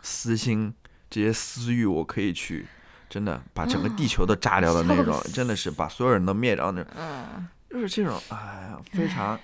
[0.00, 0.72] 私心、
[1.10, 2.66] 这些私欲，我可以去
[3.08, 8.36] 真的把整个地球都炸掉的那种真的是把所有人都灭掉的那种，嗯，就是这种，哎
[8.70, 9.38] 呀，非常，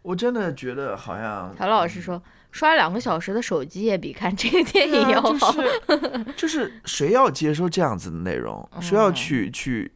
[0.00, 5.52] 我真的觉得好像曹老师说，刷两个小时的手机也比看这个电影要好。
[5.52, 5.62] 就
[6.22, 9.90] 是就是谁要接受这样子的内容，谁要去去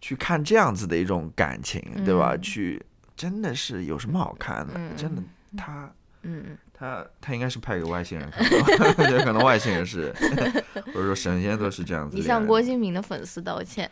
[0.00, 2.32] 去看这样子的一种感情，对吧？
[2.34, 2.84] 嗯去
[3.16, 4.74] 真的是有什么好看的？
[4.76, 5.22] 嗯真的，
[5.56, 5.90] 他
[6.22, 10.12] 嗯，他他应该是派给外星人看的， 我觉得可能外星人是，
[10.86, 12.22] 或者说神仙都是这样子你。
[12.22, 13.88] 向郭敬明的粉丝道歉。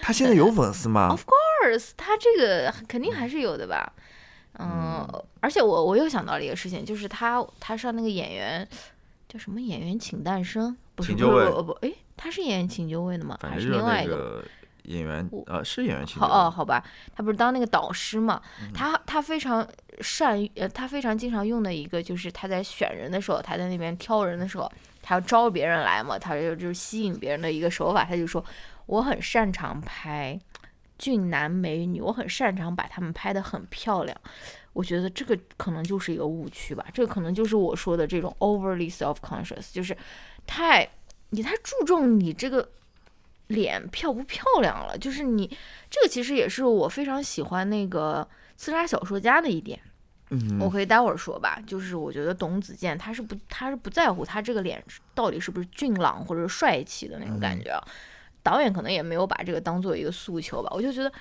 [0.00, 3.92] 他现在有粉丝吗 Of？course，他这个肯定还是有的吧。
[4.60, 8.66] 嗯，而且我我又想到了一个事情，就是他他上那个演员
[9.28, 13.38] 叫什么演员请诞生，不是不不不，哎，他是演员请就位的吗？
[13.42, 14.44] 还是另外一个？
[14.84, 16.82] 演员我，呃，是演员请好就位哦，好吧，
[17.14, 18.40] 他不是当那个导师嘛？
[18.62, 19.64] 嗯他他非常
[20.00, 28.42] 善于，呃，他非常经常用的一个就是他在选人的时候，他在那边挑人的时候，他要招别人来嘛，他就就是吸引别人的一个手法，他就说
[28.86, 30.36] 我很擅长拍
[31.00, 34.14] 俊男美女，我很擅长把他们拍得很漂亮。
[34.74, 39.96] 我觉得这个可能就是一个误区吧，这个可能就是我说的这种 overly self conscious，就是
[40.46, 40.86] 太
[41.30, 42.68] 你太注重你这个
[43.46, 45.46] 脸漂不漂亮了，就是你
[45.88, 49.80] 这个其实也是我非常喜欢那个刺杀小说家的一点，
[50.28, 51.60] 嗯，我可以待会儿说吧。
[51.66, 54.82] 就是我觉得董子健他是不他是不在乎他这个脸
[55.14, 57.82] 到底是不是俊朗或者是帅气的那种感觉啊，
[58.42, 60.70] 导演可能也没有把这个当做一个诉求吧。
[60.74, 61.12] 我就觉得。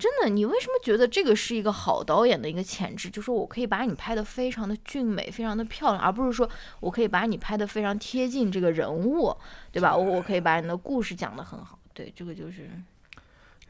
[0.00, 3.10] 真的，你为什么觉得这个是一个好导演的一个潜质？
[3.10, 6.48] 就是我可以把你拍得非常的俊美，非常的漂亮，而不是说
[6.80, 9.36] 我可以把你拍得非常贴近这个人物，
[9.70, 9.94] 对吧？
[9.94, 11.78] 我我可以把你的故事讲得很好。
[11.92, 12.70] 对，这个就是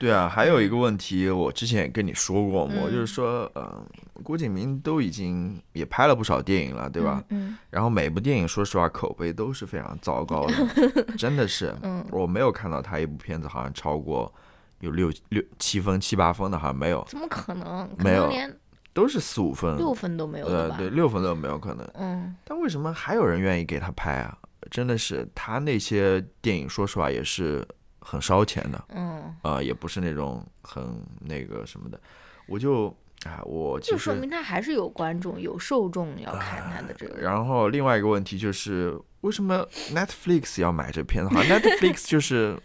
[0.00, 3.86] 对啊，还有一个问题，我之前也跟你说过嘛，嗯就是说，呃，
[4.22, 7.22] 郭敬明都已经也拍了不少电影了，对吧？
[7.28, 14.32] 嗯然后每部电影说实话口碑都是非常糟糕的， 真的是，嗯我没有看到他一部片子好像超过
[14.78, 17.86] 有六六七分七八分的，好像没有，怎么可能？
[17.98, 18.50] 可没有连
[18.94, 20.76] 都是四五分，六分都没有的呃，吧？
[20.78, 21.86] 对，六分都没有可能。
[21.94, 24.36] 嗯但为什么还有人愿意给他拍啊？
[24.70, 27.66] 真的是他那些电影，说实话也是
[28.00, 32.00] 很烧钱的，嗯，啊、也不是那种很那个什么的。
[32.46, 32.86] 我就
[33.24, 37.20] 啊，我，就说明他还是有观众、有受众要看他的这个。
[37.20, 41.34] 然后另外一个问题就是，为什么 Netflix 要买这片子？
[41.34, 42.56] 好像 Netflix 就是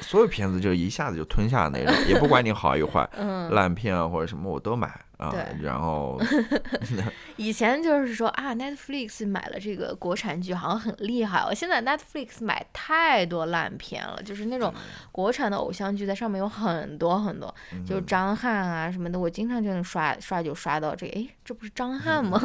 [0.00, 5.44] 所有片子就一下子就吞下的那种， 也不管你好与坏，嗯，烂片啊或者什么我都买啊对。
[5.62, 6.18] 然后
[7.36, 11.52] 以前就是说啊，Netflix 买了这个国产剧，好像很厉害哦。
[11.54, 14.72] 现在 Netflix 买太多烂片了，就是那种
[15.12, 22.40] 国产的偶像剧，在上面有很多很多，嗯就是张翰啊什么的，我经常就能刷刷就刷到这个，诶，这不是张翰吗？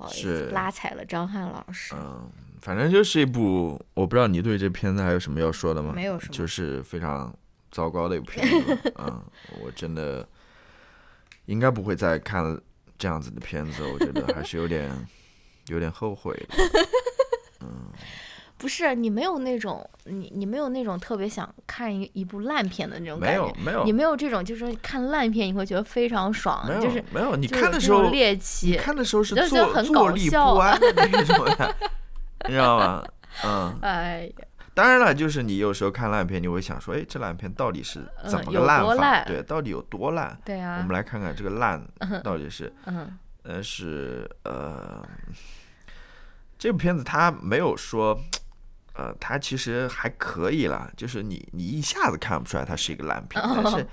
[0.00, 1.94] 不好意思是拉踩了张翰老师。
[1.94, 5.92] 嗯，反正就是一部，我不知道你对这片子还有什么要说的吗？
[5.94, 7.34] 没有什么就是非常
[7.70, 8.92] 糟糕的一部片子。
[8.98, 9.22] 嗯，
[9.62, 10.26] 我真的
[11.46, 12.58] 应该不会再看
[12.98, 14.90] 这样子的片子，我觉得还是有点
[15.66, 16.56] 有点后悔的。
[18.60, 31.74] 不是你没有那种你你没有那种特别想看一一部烂片的那种感觉，有没有你没有这种就是说看烂片你会觉得非常爽就是没有，你看的时候猎奇，看的时候是你就很搞坐立不笑啊安的 那种呀，
[32.46, 33.02] 你知道吗？
[33.44, 39.24] 嗯， 哎呀，当然了，就是你有时候看烂片，你会想说，哎，这烂片到底是怎么个烂法？
[39.24, 40.38] 对，到底有多烂？
[40.44, 41.82] 对啊，我们来看看这个烂
[42.22, 45.02] 到底是，嗯呃，是呃，
[46.58, 48.18] 这部片子它没有说，
[49.00, 53.86] 呃，它其实还可以啦，就是你你一下子看不出来它是一个烂片，但是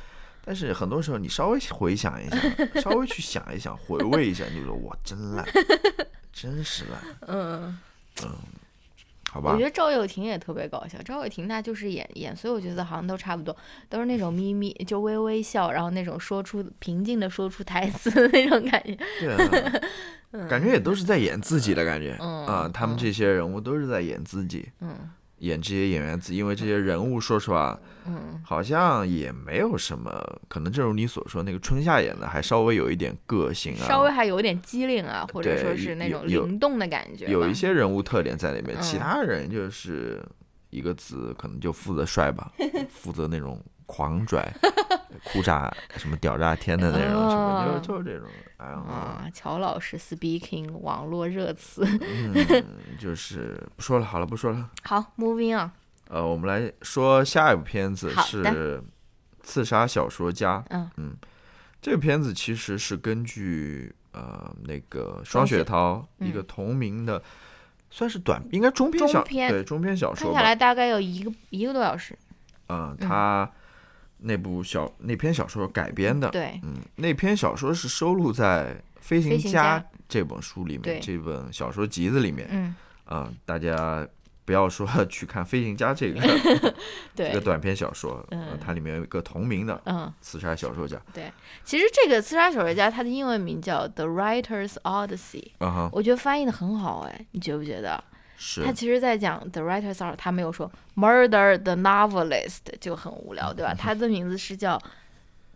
[0.43, 5.45] 但是很多时候你稍微回想一下，稍微去想一想，回味一下，你就说哇，真烂，
[6.33, 7.79] 真是烂， 嗯，
[9.31, 9.63] 好吧我觉？
[9.65, 10.97] 得赵又廷也特别搞笑。
[11.03, 13.55] 赵又廷他就是演演所有角色好像都差不多，
[13.89, 18.97] 都是那种咪咪就微微笑，然后那种说出平静的说出台词的那种感觉。
[19.19, 19.33] 对
[20.41, 24.69] 啊， 感觉也都是在演自己的感觉嗯啊，他们嗯这些人物都是在演自己。
[24.81, 24.95] 嗯
[25.39, 30.11] 演这些演员自己，因为这些人物，说实话，嗯好像也没有什么，
[30.47, 37.31] 可能正如你所说，那个春夏演的还稍微有一点个性啊，稍微还有点机灵啊，或者说是那种灵动的感觉吧。
[37.31, 40.23] 有一些人物特点在里面，其嗯他人就是
[40.69, 42.51] 一个字，可能就负责帅吧，
[42.89, 44.53] 负责那种狂拽、
[45.25, 51.83] 哭炸什么屌炸天的那种，什么哦就就是这种，哎呀，啊，乔老师 speaking 网络热词。
[52.01, 52.35] 嗯，
[52.99, 54.69] 就是不说了，好了，不说了。
[54.83, 55.71] 好，moving on。
[56.09, 58.43] 呃，我们来说下一部片子是
[59.41, 60.63] 《刺杀小说家》。
[60.97, 61.15] 嗯
[61.79, 67.21] 这个片子其实是根据呃那个双雪涛一个嗯同名的，
[67.89, 70.39] 算是短，应该中篇小中篇对中篇小说吧。
[70.39, 72.17] 下来大概有一个一个多小时。
[72.69, 73.49] 嗯，他
[74.19, 76.29] 那部小那篇小说改编的。
[76.29, 82.47] 对，嗯，那篇小说是收录在《飞行家家》这本书里对面，这本小说集子里面。
[82.51, 82.75] 嗯，
[83.05, 84.07] 啊、大家
[84.43, 86.21] 不要说 去看《飞行家》这个
[87.15, 90.99] 这个，短篇小说，呃嗯它里面有一个同名的嗯，刺杀小说家。
[91.13, 91.31] 对
[91.63, 98.01] 其实这个《刺杀小说家》他的英文名叫《The Writer's Odyssey》，啊哈，我觉得翻译的很好，哎，你觉不觉得？
[98.37, 103.73] 是他其实在讲 The Writer's Odyssey，他没有说 Murder the Novelist，就很无聊，对吧？
[103.77, 104.79] 他的名字是叫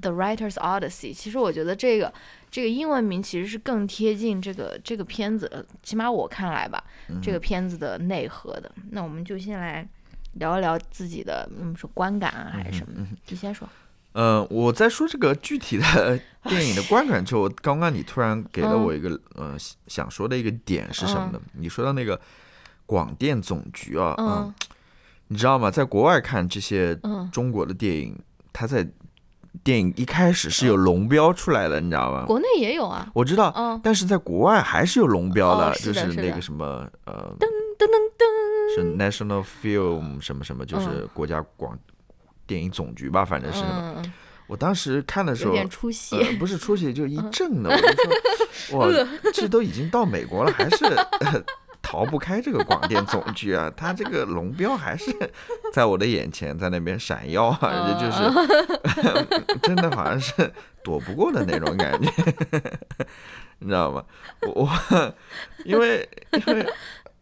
[0.02, 1.14] The Writer's Odyssey。
[1.14, 2.12] 其实我觉得这个
[2.50, 8.72] 这个英文名其实是更贴近这个这个片子，呃起码我看来吧，嗯这个片子的内核的。
[8.90, 9.88] 那我们就先来
[10.34, 13.08] 聊一聊自己的，嗯，说观感啊还是什么的？
[13.28, 13.70] 你先说。
[14.14, 21.40] 呃，我在说这个具体的 电影的观感之后，刚刚你突然给了嗯我一个、呃想想说的一个点是什么呢？
[21.54, 22.20] 你说到那个
[22.92, 24.54] 广电总局啊，嗯
[25.28, 25.72] 你知道吗？
[25.72, 28.14] 在国外看这些嗯，中国的电影，
[28.52, 28.86] 它在
[29.64, 32.26] 电影一开始是有龙标出来的，你知道吗？
[32.26, 33.10] 国内也有啊。
[33.14, 37.46] 我知道，嗯，但是在国外还是有龙标的，哦是就是那个什么呃，噔
[37.80, 41.80] 噔是 National Film 什么什么，就是嗯国家广
[42.46, 43.96] 电影总局吧，反正是什么。
[44.04, 44.14] 嗯，
[44.48, 46.18] 我当时看的时候，有点出戏。
[46.18, 47.88] 呃，不是出戏就一震的，我就
[48.54, 50.84] 说， 哇，这都已经到美国了，还是、
[51.24, 51.42] 呃
[51.82, 53.72] 逃不开这个广电总局啊！
[53.76, 55.12] 它这个龙标还是
[55.74, 60.52] 在我的眼前，在那边闪耀啊，嗯就是 真的好像是
[60.84, 62.12] 躲不过的那种感觉，
[63.60, 64.04] 你知道吗？
[64.42, 65.14] 我我
[65.66, 66.66] 因为因为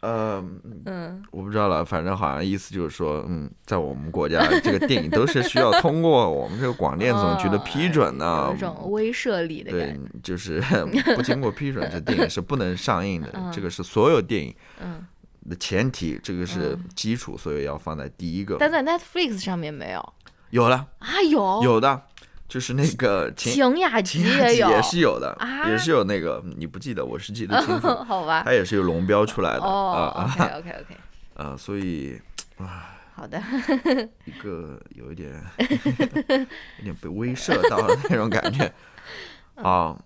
[0.02, 0.42] 呃，
[0.86, 10.62] 嗯，我不知道了，反正好像意思就是说，嗯，在我们国家这个电影都是需要通过我们这个广电总局的批准的嗯有，一种威慑力的对。，就是
[11.16, 13.30] 不经过批准，这电影是不能上映的。
[13.36, 15.06] 嗯这个是所有电影嗯，
[15.50, 18.56] 的前提，这个是嗯基础，所以要放在第一个。
[18.60, 20.14] 但在 Netflix 上面没有
[20.52, 21.22] 有了，啊？
[21.30, 22.02] 有有的，
[22.50, 28.42] 就是那个秦晴雅集秦雅集有，也是有的，啊也是有那个，你不记得，我是记得清楚， 好吧？
[28.44, 30.98] 它也是有龙标出来的哦啊，OK OK OK，
[31.42, 32.20] 啊，所以
[33.14, 33.42] 好的，
[34.26, 38.70] 一个有一点有点被威慑到的那种感觉
[39.56, 39.98] 嗯 啊。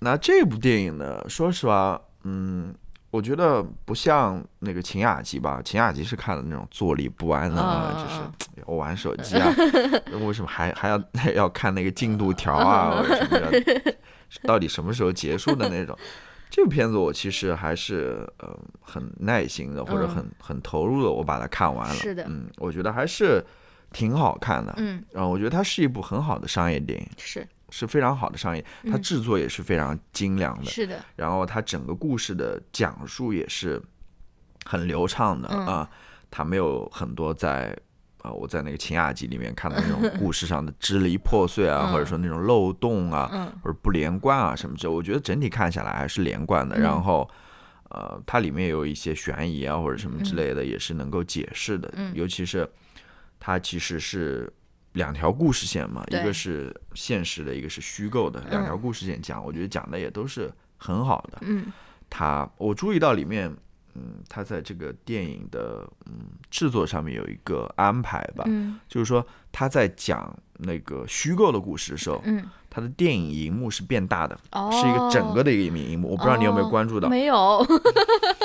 [0.00, 2.74] 那这部电影呢，说实话，嗯，
[3.14, 8.20] 我觉得不像那个秦雅集吧，秦雅集是看的那种坐立不安的，嗯就是
[8.56, 9.54] 嗯 要玩手机啊，
[10.26, 11.00] 为什么还还要
[11.32, 13.96] 要看那个进度条啊， 或者什么的，
[14.42, 15.96] 到底什么时候结束的那种。
[16.50, 18.48] 这个片子我其实还是呃
[18.80, 21.94] 很耐心的，或者嗯很很投入的，我把它看完了。
[21.94, 23.40] 是的嗯，我觉得还是
[23.92, 24.74] 挺好看的。
[24.78, 27.46] 嗯，然后我觉得它是一部很好的商业电影，是
[27.76, 30.70] 是非常好的商业，它嗯制作也是非常精良的。
[30.70, 33.82] 是的，然后它整个故事的讲述也是
[34.64, 35.90] 很流畅的、嗯啊，
[36.30, 37.76] 它没有很多在
[38.22, 46.76] 啊、我在那个秦雅集里面看到那种 故事上的支离破碎啊，嗯或者说那种漏洞啊，嗯或者不连贯啊什么之类，我觉得整体看下来还是连贯的。
[46.78, 47.28] 嗯然后。
[47.90, 51.88] 呃，它里面有一些悬疑啊，或者什么之类的，也是能够解释的。
[51.94, 52.68] 嗯尤其是
[53.38, 54.52] 它其实是
[54.94, 61.38] 两条故事线嘛，一个是现实的，一个是虚构的，两条嗯故事线讲，我觉得讲的也都是很好的。
[61.42, 61.72] 嗯。
[62.08, 63.52] 他我注意到里面，
[63.94, 68.78] 嗯，他在这个电影的嗯制作上面有一个安排吧，嗯。
[68.88, 77.34] 就是说他在讲那个虚构的故事的时候，嗯，他的电影荧幕是变大的，哦，是一个整个的一个荧幕，我不知道你有没有关注到，没有，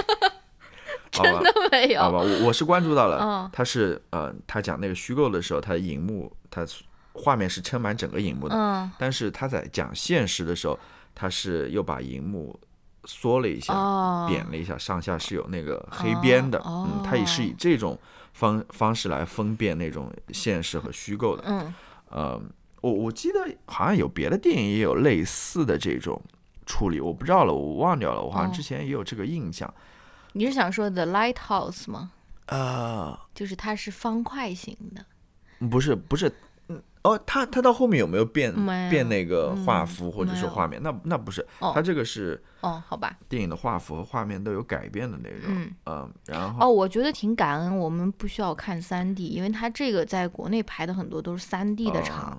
[1.23, 1.41] 好吧？
[1.71, 6.65] 没有，好吧，我我是关注到了，嗯他是呃，他讲那个虚构的时候，他的荧幕，他
[7.13, 10.79] 画面是撑满整个荧幕的，嗯但是他在讲现实的时候，
[11.13, 12.57] 他是又把荧幕
[13.05, 17.97] 缩了一下，哦，扁了一下，上下是有那个黑边的，哦嗯，他也是以这种
[18.33, 21.43] 方方式来分辨那种现实和虚构的。
[21.47, 21.73] 嗯
[22.11, 22.41] 呃，
[22.81, 26.21] 我我记得好像有别的电影也有类似的这种
[26.65, 29.71] 处理，我不知道了，我忘掉了，我好像哦之前也有这个印象。
[30.33, 32.11] 你是想说 The Lighthouse 吗？
[32.47, 35.05] 呃，就是它是方块型的，
[35.67, 36.31] 不是不是，
[36.67, 38.51] 嗯，哦，它它到后面有没有变
[38.89, 40.81] 变那个画嗯幅或者没有是画面？
[40.81, 45.41] 那那不是，哦他这个是哦，好吧，电影的画幅和画面都有改变的那种。
[45.47, 45.71] 嗯。
[45.85, 52.37] 嗯，然后哦，我觉得挺感恩，我们不需要看三 D，因为它这个在国内拍的很多都是三 D 的场。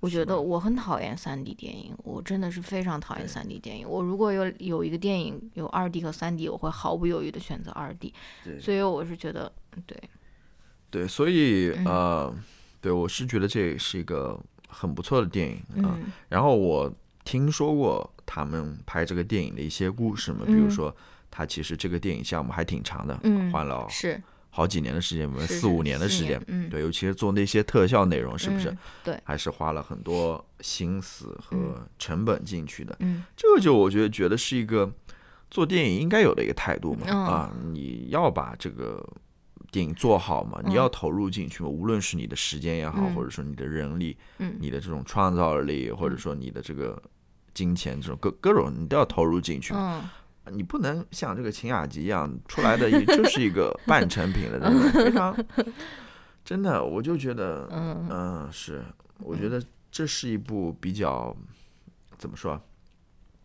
[0.00, 3.28] 嗯我觉得我很讨厌三 D 电影，我真的是非常讨厌对。
[3.28, 3.86] 三 D 电影。
[3.88, 8.12] 我如果有有一个电影有二 D 和三 D，我会毫不犹豫的选择二 D。
[8.42, 8.58] 对。
[8.58, 9.52] 所以我是觉得，
[9.86, 9.96] 对，
[10.90, 11.84] 对，所以嗯。
[11.84, 12.34] 呃，
[12.80, 15.94] 对我是觉得这是一个很不错的电影啊。
[16.00, 16.12] 嗯。
[16.30, 16.90] 然后我
[17.24, 20.70] 听说过他们拍这个电影的一些故事嘛，比如嗯。
[20.70, 20.96] 说
[21.30, 26.42] 他其实这个电影项目还挺长的，嗯花了是好几年的时间，是四五年的时间。
[26.48, 28.78] 嗯，对，尤其是做那些特效内容，是不是嗯？
[29.04, 32.96] 对，还是花了很多心思和成本进去的。
[32.98, 34.92] 嗯这个就我觉得觉得是一个
[35.50, 37.06] 做电影应该有的一个态度嘛。
[37.08, 39.02] 嗯啊，你要把这个
[39.70, 47.00] 电影做好嘛，你嗯要投入进去嘛，无论是你的时间也好，嗯或者说你的人力、嗯你的这种创造力，或者说你的这个
[47.54, 50.02] 金钱这种各各种，你都要投入进去嘛。
[50.02, 50.10] 嗯
[50.52, 55.36] 你不能像这个秦雅集一样出来的，也 就是一个半成品的那种，非常
[56.44, 58.82] 真的，我就觉得，嗯嗯，是，
[59.18, 61.36] 我觉得这是一部比较
[62.18, 62.60] 怎么说啊，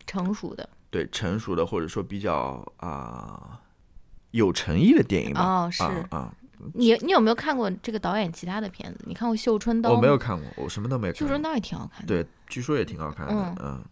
[0.07, 3.59] 成熟的对成熟的，或者说比较啊、
[4.31, 5.65] 有诚意的电影吧。
[5.65, 6.33] 哦，是啊啊，
[6.73, 8.99] 你你有没有看过这个导演其他的片子？
[9.05, 10.01] 你看过《绣春刀》我？
[10.01, 11.27] 没有看过，我什么都没有看过。
[11.27, 12.07] 绣春刀也挺好看的。
[12.07, 13.33] 对，据说也挺好看的。
[13.33, 13.83] 嗯嗯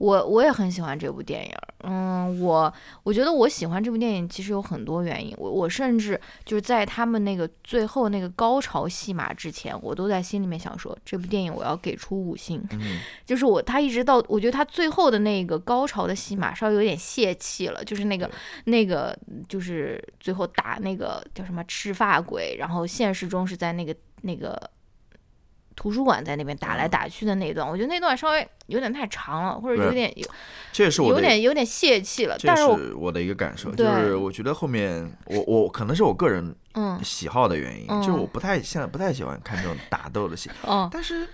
[0.00, 18.30] 我我也很喜欢这部电影儿，嗯，我我觉得我喜欢这部电影其实有很多原因，我我甚至就是在他们那个最后那个高潮戏码之前，我都在心里面想说，这部电影我要给出五星，嗯就是我他一直到我觉得他最后的那个高潮的戏码稍微有点泄气了，就是那个
[18.64, 19.14] 那个
[19.50, 24.58] 就是最后打那个叫什么赤发鬼，然后现实中是在那个那个
[25.76, 30.26] 图书馆在那边打来嗯打去的那一段，我觉得那段稍微有点太长了，或者有点有
[30.72, 32.36] 这也是我，有点有点泄气了。
[32.38, 41.26] 这但是我我的一个感受，就是我觉得后面我我可能是我个人嗯喜好的原因，嗯就我不太现在不太喜欢看这种打斗的戏， 嗯但是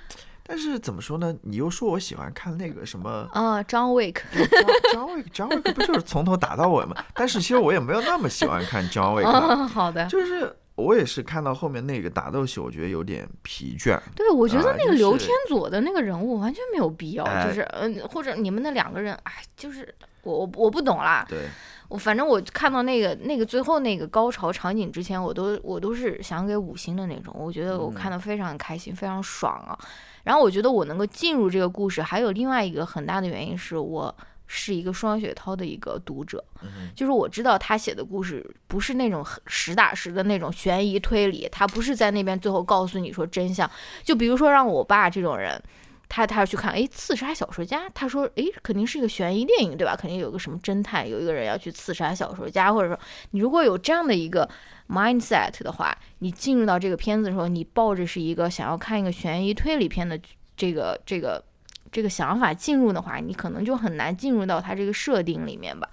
[0.48, 1.34] 但是怎么说呢？
[1.42, 6.94] 你又说我喜欢看那个什么啊，John Wick，John Wick John Wick 不就是从头打到尾吗？
[7.14, 13.98] 但是其实我也没有那么喜欢看 John Wick，啊，好的，就是我也是看到后面那个打斗戏，我觉得有点疲倦。
[14.14, 21.48] 对，我觉得那个刘天佐的那个人物完全没有必要，哎就是嗯，或者你们那两个人，哎，就是我我我不懂啦，对，
[21.88, 29.78] 我反正我看到那个那个最后那个高潮场景之前，我都我都是想给五星的那种，我觉得我看的非常开心，非常爽啊。
[30.24, 34.14] 然后我觉得我能够进入这个故事，还有另外一个很大的原因是我
[34.46, 43.70] 是一个双雪涛的一个读者，嗯就是我知道他写的故事不是那种很实打实的那种悬疑推理，他不是在那边最后告诉你说真相。
[44.02, 45.62] 就比如说让我爸这种人。
[46.08, 49.96] 他他要去看，哎，刺杀小说家，他说，哎，肯定是一个悬疑电影，对吧？
[49.96, 52.96] 肯定有个什么侦探，有一个人要去刺杀小说家，或者说
[53.32, 54.48] 你如果有这样的一个
[54.88, 60.16] mindset 的话，你进入到这个片子的时候，你抱着是一个想要看一个悬疑推理片的
[60.56, 61.42] 这个这个
[61.90, 65.88] 这个想法进入的话，你可能就很难进入到他这个设定里面吧。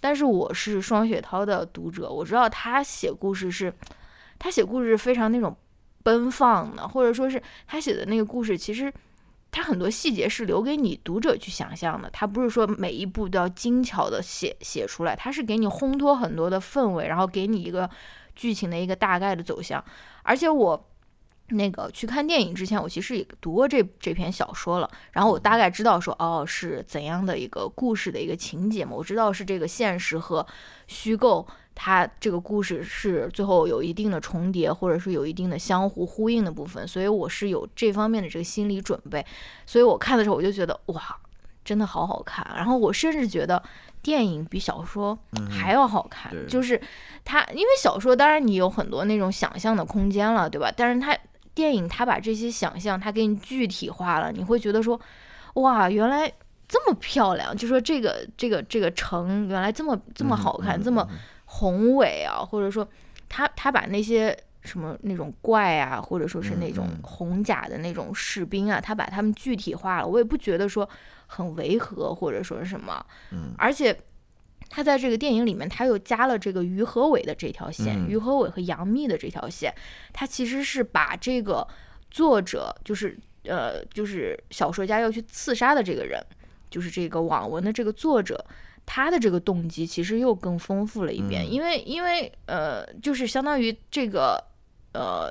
[0.00, 3.72] 但是我是双雪涛的读者，我知道他写故事是，
[4.38, 5.56] 他写故事非常那种
[6.02, 8.92] 奔放的，或者说是他写的那个故事其实。
[9.52, 17.88] 他很多细节是留给你读者去想象的，他不是说每一步都要精巧的写写出来，他是给你烘托很多的氛围，然后给你一个
[18.34, 19.82] 剧情的一个大概的走向。
[20.24, 20.88] 而且我
[21.48, 30.46] 那个去看电影之前，我其实也读过这这篇小说了，然后我大概知道说哦是怎样的一个故事的一个情节嘛，我知道是这个现实和
[30.86, 31.46] 虚构。
[31.78, 39.22] 它这个故事是最后有一定的重叠，或者是有一定的相互呼应的部分，所以我是有这方面的这个心理准备。
[39.66, 41.02] 所以我看的时候，我就觉得哇，
[41.62, 42.50] 真的好好看。
[42.56, 43.62] 然后我甚至觉得
[44.00, 45.18] 电影比小说
[45.50, 46.80] 还要好看，就是
[47.26, 50.72] 它，因为小说当然你有很多那种想象的空间了，对吧？
[50.74, 51.14] 但是它
[51.56, 55.00] 电影它把这些想象它给你具体化了，你会觉得说
[55.54, 56.32] 哇，原来
[56.68, 61.04] 这么漂亮，就说这个这个这个城原来这么这么好看，这么。
[61.48, 62.86] 宏伟啊，或者说，
[63.28, 70.86] 他他把那些什么那种怪啊，或者说是那种红甲的那种士兵啊，他把他们具体化了，我也不觉得说
[71.28, 73.06] 很违和，或者说是什么。
[73.30, 73.54] 嗯。
[73.56, 73.96] 而且，
[74.68, 79.74] 他在这个电影里面，他又加了这个于和伟的这条线，于和伟和杨幂的这条线，
[80.12, 81.66] 他其实是把这个
[82.10, 86.24] 作者，就是呃，就是小说家要去刺杀的这个人，
[86.68, 88.44] 就是这个网文的这个作者。
[88.88, 94.40] 他的这个动机其实又更丰富了一遍，因为因为呃，就是相当于这个
[94.92, 95.28] 呃，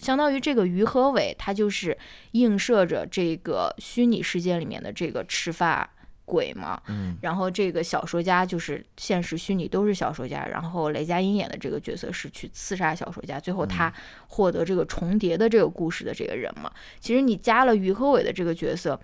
[0.00, 1.96] 相当于这个于和伟，他就是
[2.32, 5.88] 映射着这个虚拟世界里面的这个赤发
[6.28, 6.80] 鬼嘛。
[6.88, 7.16] 嗯。
[7.22, 13.92] 然后这个小说家就是现实虚拟都是小说家，然后雷佳音演的这个角色是去刺杀小说家，最后他
[14.28, 16.70] 获得这个重叠的这个故事的这个人嘛。
[17.00, 19.00] 其实你加了于和伟的这个角色。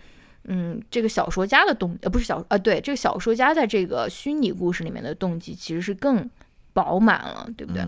[0.47, 6.29] 嗯，这个小说家的动呃不是小呃对，这个小说家在这个虚拟故事里面的动机其实是更
[6.75, 7.83] 饱满了，对不对？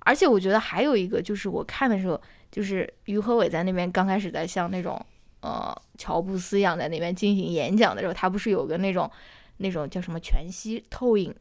[0.00, 2.20] 而且我觉得还有一个就是我看的时候，
[2.50, 5.02] 就是于和伟在那边刚开始在像那种
[5.44, 9.10] 呃乔布斯一样在那边进行演讲的时候，他不是有个那种
[9.58, 11.34] 那种叫什么全息投影，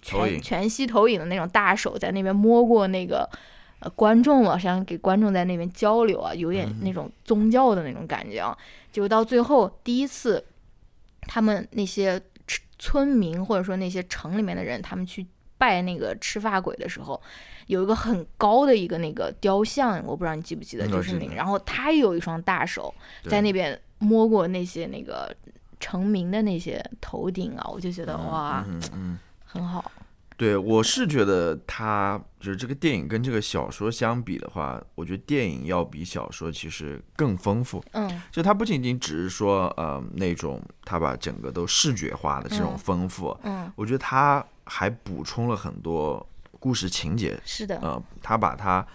[0.00, 3.28] 全全息投影的那种大手在那边摸过那个。
[3.80, 8.56] 呃观众啊，想给观众在那边交流啊，有点那种宗教的那种感觉啊。
[8.90, 10.42] 结果到最后，第一次，
[11.22, 12.18] 他们那些
[12.78, 15.26] 村民或者说那些城里面的人，他们去
[15.58, 17.20] 拜那个赤发鬼的时候，
[17.66, 21.34] 有一个很高的一个那个雕像，我不知道你记不记得，就是那个。
[21.34, 22.94] 然后他也有一双大手
[23.28, 25.34] 在那边摸过那些那个
[25.80, 29.90] 成名的那些头顶啊，我就觉得哇，嗯很好。
[30.36, 37.80] 对，我是觉得他就是这个电影跟这个小说相比的话，我觉得电影要比小说其实更丰富。
[37.92, 46.26] 嗯，就它不仅仅只是说呃那种他把整个都视觉化的这种丰富，嗯，我觉得他还补充了很多
[46.64, 47.38] 故事情节。
[47.44, 48.86] 是的，嗯，他把他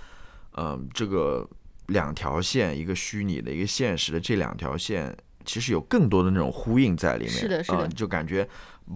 [0.57, 1.47] 嗯这个
[1.85, 5.15] 两条线，一个虚拟的，一个现实的这两条线，
[5.45, 7.33] 其实有更多的那种呼应在里面。
[7.33, 8.49] 是的，是的，就感觉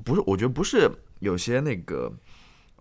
[0.04, 2.12] 不是，我觉得不是有些那个。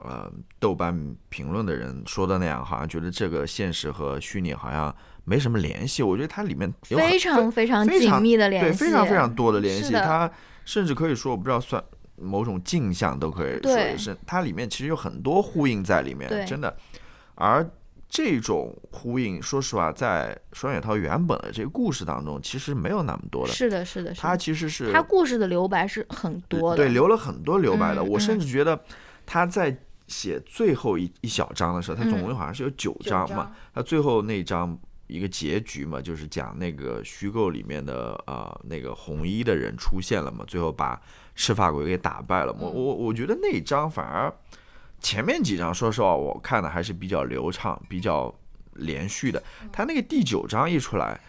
[0.05, 0.29] 呃，
[0.59, 6.03] 豆瓣评论的人说的那样，好像觉得这个现实和虚拟好像没什么联系。
[6.03, 9.93] 我觉得它里面有非常非常紧密的联系，对，非常非常多的联系。
[9.93, 10.29] 它
[10.65, 11.81] 甚至可以说，我不知道算
[12.17, 16.77] 某种镜像都可以说是它里面其实有很多呼应在里面，真的。
[17.35, 17.69] 而
[18.09, 23.53] 这种呼应，说实话，在双雪涛原本的这个故事当中，其实没有那么多的。
[23.53, 28.03] 是的，是的，他其实是他故事的留白是很多的，对，留了很多留白的。
[28.03, 28.83] 我甚至觉得
[29.27, 29.77] 他在。
[30.09, 33.51] 写最后一一小章的时候，他总共好像是有九章嘛。
[33.73, 41.01] 他最后那章一个结局嘛，就是讲那个虚构里面的呃那个红衣的人出现了嘛，最后把
[41.35, 42.53] 赤发鬼给打败了。
[42.59, 44.33] 我我我觉得那一章反而
[45.01, 48.35] 前面几章，说实话我看的还是比较流畅、比较
[48.75, 49.43] 连续的。
[49.73, 51.21] 他那个第九章一出来，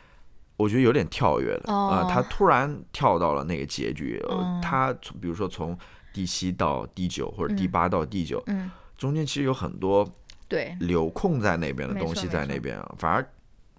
[0.58, 4.22] 我觉得有点跳跃的啊，他突然跳到了那个结局。
[4.62, 5.78] 他从比如说从。
[6.16, 10.08] 第七到第九，或者第八到第九，嗯，中间其实有很多
[10.48, 12.96] 对留空在那边的东西在那边啊。
[13.00, 13.28] 反而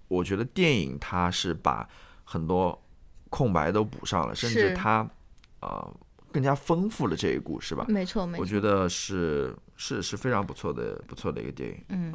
[0.09, 1.87] 我觉得电影它是把
[2.25, 2.77] 很多
[3.29, 5.09] 空白都补上了，甚至它
[5.61, 5.95] 呃
[6.35, 7.85] 更加丰富了这一故事吧。
[7.87, 8.41] 没错，没错。
[8.41, 11.81] 我觉得是是是非常不错的不错的一个电影。
[11.87, 12.13] 嗯。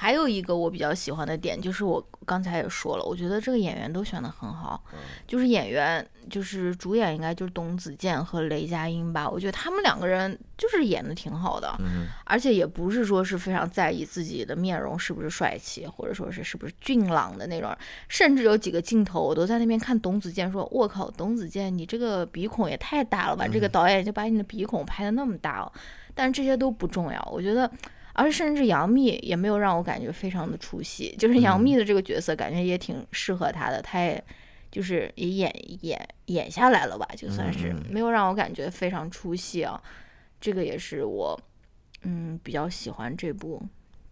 [0.00, 4.82] 还有一个我比较喜欢的点，就是我刚才也说了，我觉得这个演员都选的很好，
[5.26, 11.78] 就是演员，就是主演应该就是董子健和雷佳音吧，我觉得他们两个人就是演的挺好的，
[12.24, 17.70] 而且也不是说是非常在意自己的面容是不是帅气，或者说是是不是俊朗的那种，
[18.08, 25.70] 甚至有几个镜头我都在那边看董子健说，我靠，董子健你这个鼻孔也太大了吧，这个导演就把你的鼻孔拍的那么大了，
[26.14, 27.70] 但这些都不重要，我觉得。
[28.12, 34.22] 而甚至杨幂也没有让我感觉非常的出戏，就是杨幂的这个角色感觉也挺适合她的，她也
[34.70, 39.80] 就是也演演演下来了吧，就算是没有让我感觉非常出戏啊。
[40.40, 41.40] 这个也是我
[42.02, 43.62] 嗯比较喜欢这部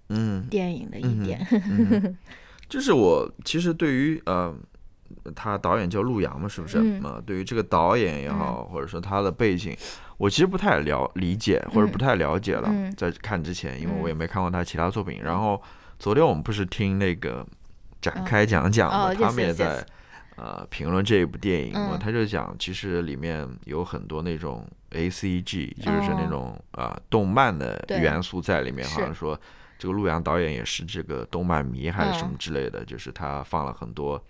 [0.08, 1.44] 嗯电影的一点。
[2.68, 4.56] 就是我其实对于呃。
[5.34, 6.78] 他导演叫陆阳嘛，是不是？
[7.02, 9.76] 啊，对于这个导演也好，或者说他的背景，
[10.16, 12.70] 我其实不太了理解，或者不太了解了。
[12.96, 15.20] 在看之前，因为我也没看过他其他作品。
[15.22, 15.60] 然后
[15.98, 17.46] 昨天我们不是听那个
[18.00, 19.84] 展开讲讲嘛，他们也在
[20.36, 29.38] 呃评论这一部电影嘛，他就讲其实里面有很多那种 A C G，就是那种啊动漫的元素在里面，好像说
[29.78, 34.22] 这个陆阳导演也是这个动漫迷还是什么之类的，就是他放了很多。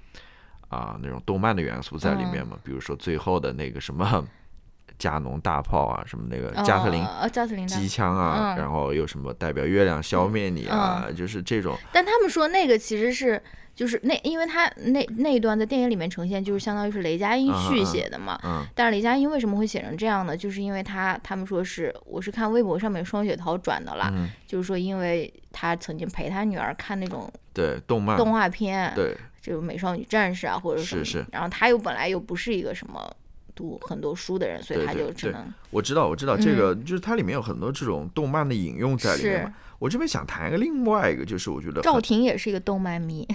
[0.69, 4.25] 啊，那种动漫的元素在里面嘛，比如说最后的那个什么
[4.99, 11.77] 加农大炮啊，什么那个加特林加特林机枪啊，然后有什么代表月亮消灭你啊，就是这种。
[11.93, 13.41] 但他们说那个其实是
[13.77, 18.37] 就是那，因为他那那一段在电影里面呈现，就是相当于是雷佳音续写的嘛。
[18.43, 18.67] 嗯。
[18.75, 20.37] 但是雷佳音为什么会写成这样呢？
[20.37, 24.13] 就是因为他他们说是我是看微博上面双雪涛转的啦，
[24.49, 29.17] 就是说因为他曾经陪他女儿看那种对动漫动画片对。
[29.49, 33.11] 就美少女战士啊，或者是是，然后他又本来又不是一个什么
[33.55, 35.53] 读很多书的人，所以他就只能。
[35.71, 39.53] 我知道，我知道这个，就是它里面有很多这种动漫的引用在里面。
[39.79, 43.27] 我这边想谈一个另外一个，就是我觉得赵婷也是一个动漫迷。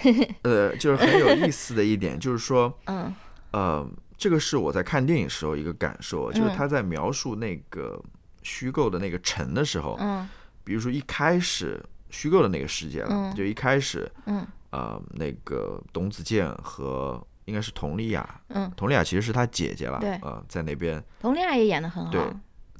[0.43, 3.14] 呃，就是很有意思的一点，就是说， 嗯，
[3.51, 8.01] 呃，这个是我在看电影时候一个感受，就是他在描述那个
[8.41, 10.28] 虚构的那个城的时候，嗯，
[10.66, 14.45] 比如说一开始虚构的那个世界了，就一开始，嗯。
[14.74, 22.21] 呃，那个董子健和应该是佟丽娅，嗯，佟丽娅其实是他姐姐了，对，呃，在那边，佟丽娅也演的很好，对，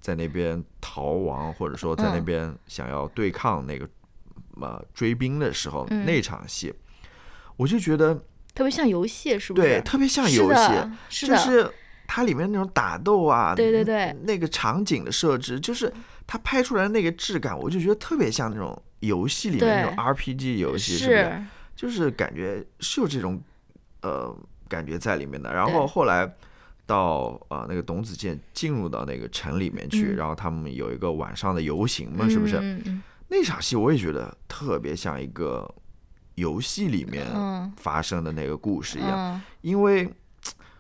[0.02, 3.88] 在那边逃亡或者说在那边想要对抗那个
[4.60, 6.74] 呃追兵的时候，那场戏，
[7.58, 8.16] 我就觉得
[8.56, 9.68] 特别像游戏，是不是？
[9.68, 10.52] 对，特别像游
[11.10, 11.72] 戏，就是
[12.08, 15.94] 它里面那种打斗啊，对对对，那个场景的设置，就是
[16.26, 21.44] 它拍出来的那个质感，我就觉得特别像那种游戏里面那种 RPG 游戏，是不是？
[21.76, 23.42] 就是感觉是有这种，
[24.02, 24.36] 呃，
[24.68, 25.54] 感觉在里面的。
[25.54, 26.32] 然后后来
[26.86, 32.84] 到呃那个董子健进入到那个城里面去，然后他们有一个晚上的游行嘛，是不是？
[33.28, 35.68] 那场戏我也觉得特别像一个
[36.36, 37.26] 游戏里面
[37.78, 39.42] 发生的那个故事一样。
[39.62, 40.08] 因为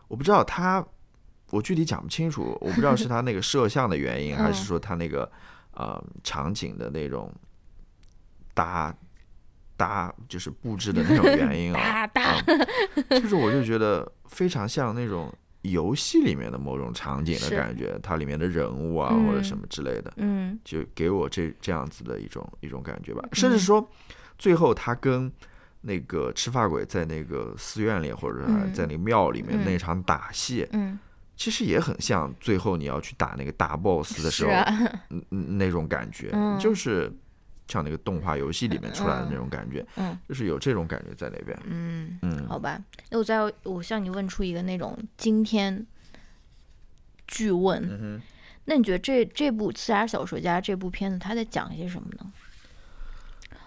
[0.07, 0.85] 我不知道他，
[1.49, 5.29] 我具体讲不清楚，我不知道是他那个摄像的原因， 还是说他那个
[5.73, 7.33] 呃场景的那种
[8.53, 8.95] 搭。
[9.83, 12.07] 搭就是布置的那种原因 啊，
[13.09, 15.29] 就是我就觉得非常像那种
[15.63, 23.27] 游戏里面的某种场景的感觉，它里面的人物啊或者什么之类的，嗯，就给我这这样子的一种一种感觉吧。
[23.33, 23.85] 甚至说，
[24.37, 25.29] 最后他跟
[25.81, 28.39] 那个吃发鬼在那个寺院里或者
[28.73, 30.97] 在那个庙里面那场打戏，嗯，
[31.35, 34.51] 其实也很像最后你要去打那个大 boss 的时候，
[35.31, 37.11] 嗯那种感觉，就是。
[37.73, 42.79] 像那个动画游戏里面出来的那种感觉，嗯，就是有这种感觉在那边，嗯嗯，好吧。
[43.09, 45.83] 那我再我向你问出一个那种惊天
[47.27, 48.21] 巨问，
[48.65, 52.31] 那你觉得这这部《刺杀小说家》这部片子他在讲些什么呢？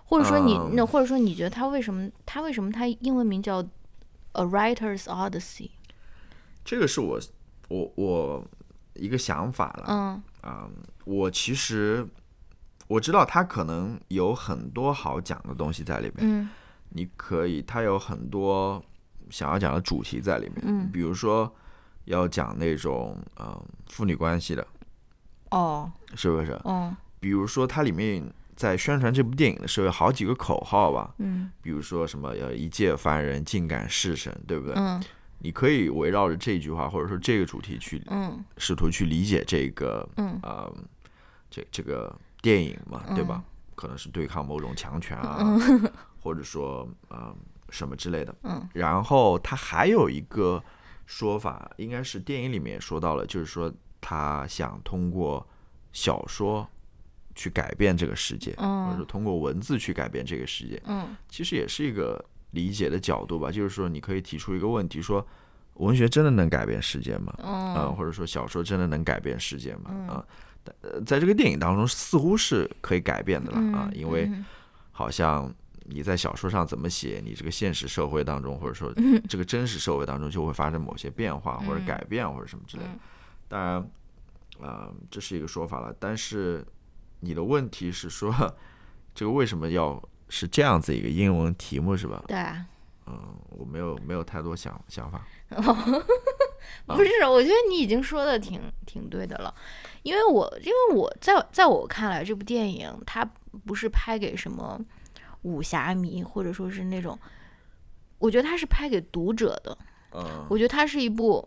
[0.05, 3.61] 或者说你那或者说你觉得他为什么他为什么他英文名叫
[4.35, 5.69] 《A Writer's Odyssey》？
[6.65, 7.21] 这个是我
[7.69, 8.47] 我我
[8.95, 10.71] 一个想法了，嗯啊，
[11.05, 12.07] 我其实。
[12.89, 16.49] 我知道他可能有很多好讲的东西在里面，嗯，
[16.91, 18.81] 你可以，他有很多
[19.29, 21.53] 想要讲的主题在里面，嗯，比如说
[22.05, 24.65] 要讲那种嗯父女关系的，
[25.51, 26.53] 哦，是不是？
[26.63, 28.23] 哦，比如说它里面
[28.55, 34.75] 在宣传这部电影的时候有好几个口号吧，嗯，比如说什么要一介凡人竟敢弑神，对不对？
[34.77, 35.03] 嗯，
[35.41, 40.73] 你可以围绕着这句话或者说这个主题去，嗯，试图去理解这个，嗯，呃，
[41.51, 42.15] 这这个。
[42.47, 43.43] 电影嘛，对吧？
[43.75, 45.45] 可能是对抗某种强权啊，
[46.23, 47.35] 或者说啊
[47.71, 48.33] 什么之类的。
[48.45, 48.69] 嗯。
[48.73, 50.63] 然后他还有一个
[51.07, 55.45] 说法，应该是电影里面也说到了，就是说他想通过
[55.93, 56.65] 小说
[57.35, 63.51] 去改变这个世界，或者通过文字去改变这个世界，嗯其实也是一个理解的角度吧。
[63.51, 65.27] 就是说，你可以提出一个问题，说
[65.75, 67.35] 文学真的能改变世界吗？
[67.43, 69.91] 啊、嗯或者说小说真的能改变世界吗？
[70.09, 70.25] 啊、
[71.05, 74.45] 在这个电影当中似乎是可以改变的了啊，因为嗯
[74.93, 75.53] 好像
[75.85, 78.93] 你在小说上怎么写，你这个现实社会当中，或者说
[79.29, 82.91] 这个真实社会当中就会发生某些变化或者改变或者什么之类的。
[83.49, 83.91] 当然，
[84.61, 86.67] 呃，这是一个说法了，但是
[87.21, 88.35] 你的问题是说，
[89.15, 92.25] 这个为什么要是这样子一个英文题目是吧？
[92.27, 92.67] 对啊。
[93.09, 95.25] 嗯，我没有没有太多想想法。
[96.87, 99.55] 不是，我觉得你已经说的挺挺对的了，
[100.07, 103.29] 因为我因为我在在我看来，这部电影它
[103.65, 104.81] 不是拍给什么
[105.43, 107.19] 武侠迷，或者说是那种，
[108.19, 109.77] 我觉得它是拍给读者的。
[110.13, 111.47] 嗯我觉得它是一部，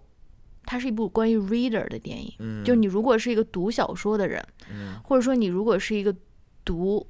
[0.65, 2.33] 它是一部关于 reader 的电影。
[2.39, 6.13] 嗯就你如果是一个读小说的人，嗯或者说你如果是一个
[6.65, 7.07] 读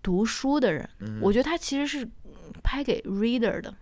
[0.00, 2.08] 读书的人，嗯我觉得它其实是
[2.62, 3.74] 拍给 reader 的。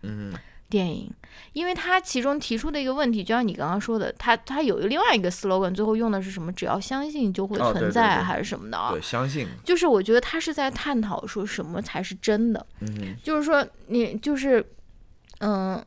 [0.71, 1.13] 嗯电影，
[1.53, 6.53] 因为他其中提出的一个问题，就像你刚刚说的，他他有另外一个 slogan，最后用的是什么？
[6.53, 8.93] 只要相信就会哦对对存在，对还是什么的啊？
[8.93, 9.47] 对，相信。
[9.65, 14.65] 就是我觉得他是在探讨说什么才是真的，嗯就是说你就是，
[15.41, 15.85] 嗯。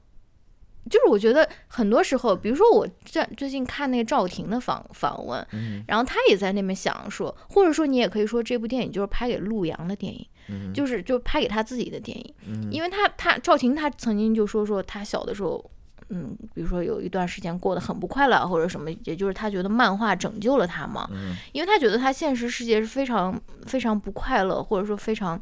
[0.89, 15.63] 就是我觉得很多时候，比如说我在最近看那个赵婷的访访问，嗯然后他也在那边想说，或者说你也可以说这部电影就是拍给陆阳的电影，嗯就是就拍给他自己的电影，嗯因为他他赵婷他曾经就说说他小的时候，
[16.09, 25.41] 嗯，比如说有一段时间过得很不快乐或者什么，也就是他觉得漫画拯救了他嘛，嗯因为他觉得他现实世界是非常非常不快乐，或者说非常。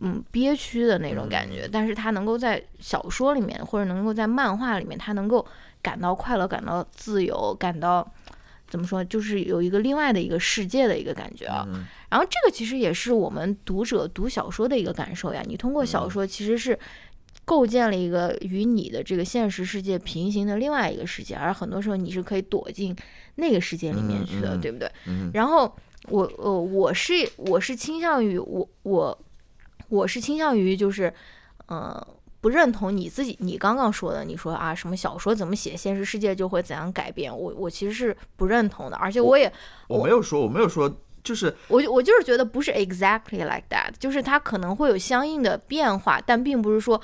[0.00, 5.46] 嗯，憋屈的那种感觉，但是他能够在小说里面，或者能够在漫画里面，他能够
[5.80, 8.06] 感到快乐，感到自由，感到
[8.68, 11.64] 怎么说，就是有一个另外的一个世界的一个感觉啊。
[11.68, 15.42] 嗯然后这个其实也是我们读者读小说的一个感受呀。
[15.46, 16.78] 你通过小说其实是
[17.44, 22.94] 构建了一个与你的这个现实世界平行的另外一个世界，而很多时候你是可以躲进
[23.36, 24.90] 那个世界里面去的，对不对？
[25.06, 25.74] 嗯然后
[26.08, 29.18] 我呃我是我是倾向于我我
[29.88, 31.12] 我是倾向于就是
[31.66, 32.06] 呃。
[32.38, 39.52] 不认同你自己，你刚刚说的，你说啊，什么小说怎么写，现实世界就会怎样改变，我我其实是不认同的，而且我也
[39.88, 40.88] 我没有说，我没有说，
[41.26, 47.00] 就是我就我就是觉得不是 exactly like that，就是它可能会有相应的变化，但并不是说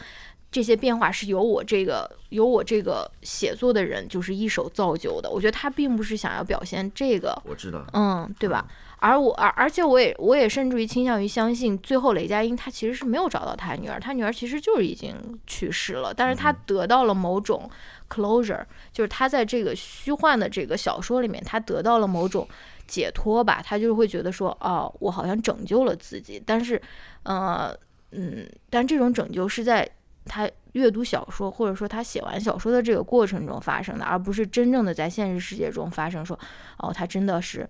[0.52, 5.28] 这些变化是由我这个由我这个写作的人就是一手造就的。
[5.28, 8.64] 我觉得他并不是想要表现这个，我知道，嗯，对吧？
[8.98, 15.12] 而我而而且我也我也甚至于倾向于相信，最后雷佳音他其实是没有找到他女儿，他女儿其实就是已经
[15.44, 17.68] 去世了，但是他得到了某种
[18.08, 18.62] closure，
[18.92, 22.46] 就是他在这个虚幻的这个小说里面，他得到了某种
[22.86, 26.80] 解脱吧，他就会觉得说，哦，我好像拯救了自己，但是，
[27.22, 27.76] 呃，
[28.10, 29.88] 嗯，但这种拯救是在
[30.24, 36.24] 他阅读小说或者说他写完小说的这个过程中发生的，而不是真正的在现实世界中发生。
[36.24, 36.38] 说，
[36.78, 37.68] 哦，他真的是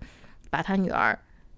[0.49, 1.17] 把他女儿，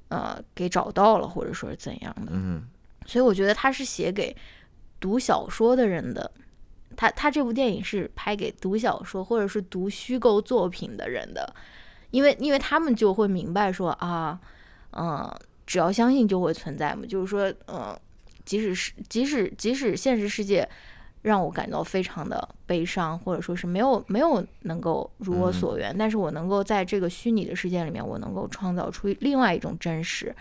[0.09, 2.31] 呃，给找到了，或者说是怎样的。
[2.31, 2.63] 嗯
[3.07, 4.35] 所以我觉得他是写给
[4.99, 6.31] 读小说的人的。
[6.97, 11.53] 他他这部电影是拍给读小说或者是读虚构作品的人的，
[12.11, 14.39] 因为因为他们就会明白说啊，
[14.91, 15.29] 嗯、
[15.65, 17.97] 只要相信就会存在嘛，就是说，嗯、
[18.45, 20.67] 即使是即使即使现实世界
[21.21, 30.33] 让我感到非常的悲伤，或者说是没有没有能够如我所愿，但是我能够在这个虚拟的世界里面，我能够创造出另外一种真实，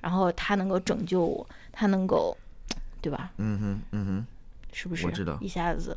[0.00, 2.36] 然后它能够拯救我，它能够，
[3.02, 3.30] 对吧？
[3.36, 4.26] 嗯哼嗯哼，
[4.72, 5.06] 是不是？
[5.06, 5.96] 我知道一下子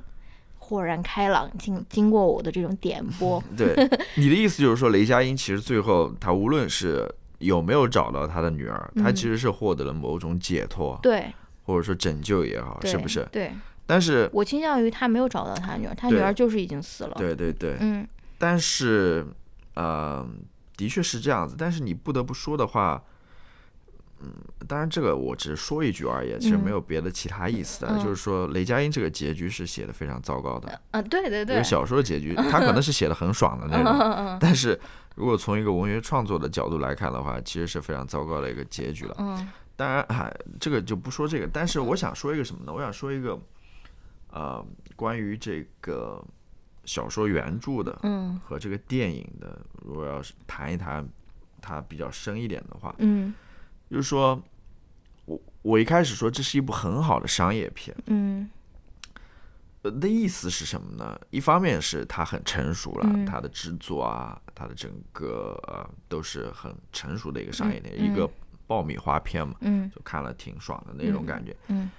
[0.74, 3.76] 豁然开朗，经经过我的这种点拨， 对，
[4.16, 7.08] 你的意思就是说，雷佳音其实最后他无论是
[7.38, 11.32] 有没有找到他的女儿，他嗯其实是获得了某种解脱，对，
[11.66, 13.24] 或者说拯救也好，是不是？
[13.32, 13.54] 对，
[13.86, 17.14] 但是，我倾向于他没有找到他女儿，他女儿就是已经死了。
[17.20, 18.08] 对对对，嗯
[18.40, 19.24] 但是，
[19.76, 20.28] 呃，
[20.76, 21.56] 的确是这样子。
[21.56, 23.00] 但是你不得不说的话，
[24.22, 24.32] 嗯，
[24.68, 27.88] 当然这个我只是说一句而已，其实没有别的其他意思的。
[27.91, 30.82] 嗯就是说，雷佳音这个结局是写的非常糟糕的。
[30.91, 34.80] 啊，对对对小说的结局， 他可能是写的很爽的那种，嗯但是
[35.16, 39.16] 如果从一个文学创作的角度来看的话，其实是非常糟糕的一个结局了。
[39.20, 42.72] 嗯当然，哎，这个就不说这个，但是我想说一个什么呢？
[42.72, 43.38] 我想说一个，
[44.32, 44.64] 呃，
[44.95, 46.24] 关于这个
[46.86, 51.03] 小说原著的嗯和这个电影的，如果要是谈一谈
[51.59, 53.34] 它比较深一点的话，嗯
[53.94, 54.41] 就是说，
[55.26, 58.50] 我我一开始说这是一部很好的商业片，嗯
[59.84, 61.20] 呃的意思是什么呢？
[61.30, 68.28] 一方面是它很成熟了，嗯它的制作啊，它的整个呃都是很成熟的一个商业片，嗯一个
[68.66, 71.56] 爆米花片嘛，嗯就看了挺爽的那种感觉。
[71.68, 71.91] 嗯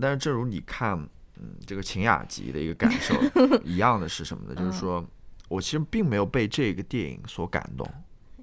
[0.00, 0.96] 但是正如你看，
[1.40, 3.14] 嗯，这个秦雅集的一个感受
[3.64, 4.54] 一样的是什么呢？
[4.56, 5.04] 嗯就是说
[5.48, 7.84] 我其实并没有被这个电影所感动，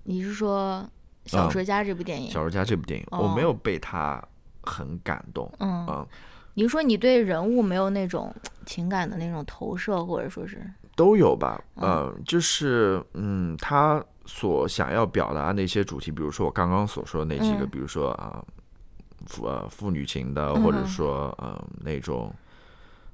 [0.04, 0.84] 你是说
[1.38, 2.32] 《小说家》这部电《影？
[2.32, 4.24] 小说家》这部电影，哦我没有被他
[4.62, 5.52] 很感动。
[5.60, 6.08] 嗯，嗯，
[6.54, 8.34] 你说你对人物没有那种
[8.66, 10.62] 情感的那种投射，或者说是。
[10.96, 11.88] 都有吧，嗯。
[11.88, 17.70] 呃，就是嗯，他所想要表达那些主题，比如说我刚刚所说的那几个，嗯。
[17.70, 18.44] 比如说啊，
[19.26, 22.34] 父呃父女情的，或者嗯说呃那种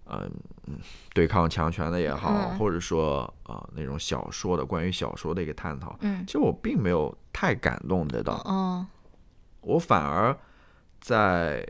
[0.07, 0.31] 嗯、
[0.67, 0.79] 嗯
[1.13, 2.57] 对抗强权的也好，嗯。
[2.57, 6.23] 或者说呃那种小说的关于小说的一个探讨，嗯。
[6.25, 8.85] 其实我并没有太感动得到，嗯
[9.61, 10.37] 我反而
[10.99, 11.67] 在。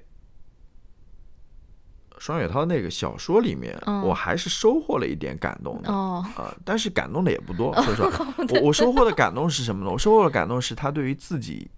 [2.18, 4.02] 双雪涛那个小说里面，嗯。
[4.02, 5.92] 我还是收获了一点感动的。
[5.92, 6.26] 哦。
[6.38, 8.26] 啊、但是感动的也不多，说实话，
[8.56, 9.92] 我我收获的感动是什么呢？
[9.92, 11.70] 我收获的感动是他对于自己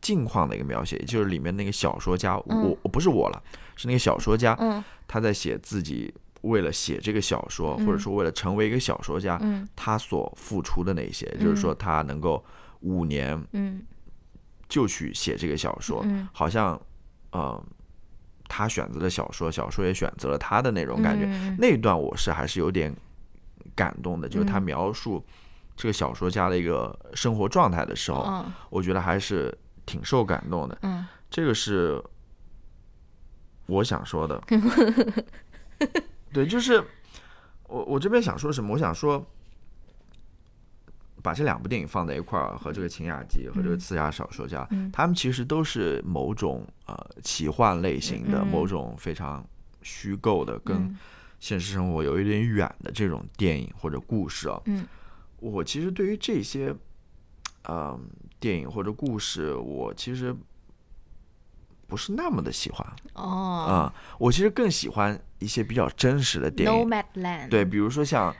[0.00, 2.70] 近况的一个描写，也就是里面那个小说家，嗯。
[2.70, 3.42] 我我不是我了，
[3.74, 4.82] 是那个小说家，嗯。
[5.08, 9.68] 他在写自己为了写这个小说，嗯或者说为了成为一个小说家，嗯。
[9.76, 12.42] 他所付出的那些，就是说他能够
[12.80, 13.82] 五年嗯。
[14.68, 16.28] 就去写这个小说，嗯。
[16.32, 16.80] 好像
[17.32, 17.62] 呃，
[18.48, 22.94] 他选择了小说，小说也选择了他的那种感觉，嗯那一段我是还是有点
[23.74, 24.62] 感动的，就是他嗯。
[24.62, 25.24] 描述
[25.76, 28.52] 这个小说家的一个生活状态的时候，嗯。
[28.70, 30.78] 我觉得还是挺受感动的。
[30.82, 31.06] 嗯。
[31.28, 32.02] 这个是
[33.66, 34.40] 我想说的。
[36.32, 36.82] 对，就是
[37.68, 38.74] 我我这边想说什么？
[38.74, 39.24] 我想说，
[41.22, 44.90] 把这两部电影放在一块儿，和这个《秦雅集》和这个《刺杀小说家》嗯。
[44.92, 48.46] 他们其实都是某种呃奇幻类型的，嗯。
[48.46, 49.44] 某种非常
[49.82, 50.98] 虚构的，跟嗯。
[51.38, 54.60] 现实生活有一点远的这种电影或者故事啊。
[54.66, 54.86] 嗯。
[55.38, 56.74] 我其实对于这些，
[57.64, 57.98] 呃，
[58.38, 60.34] 电影或者故事，我其实
[61.90, 62.86] 不是那么的喜欢。
[63.14, 63.22] 哦。
[63.68, 66.86] 啊、我其实更喜欢一些比较真实的电影。
[66.88, 67.48] ，Nomadland。
[67.48, 68.34] 对，比如说像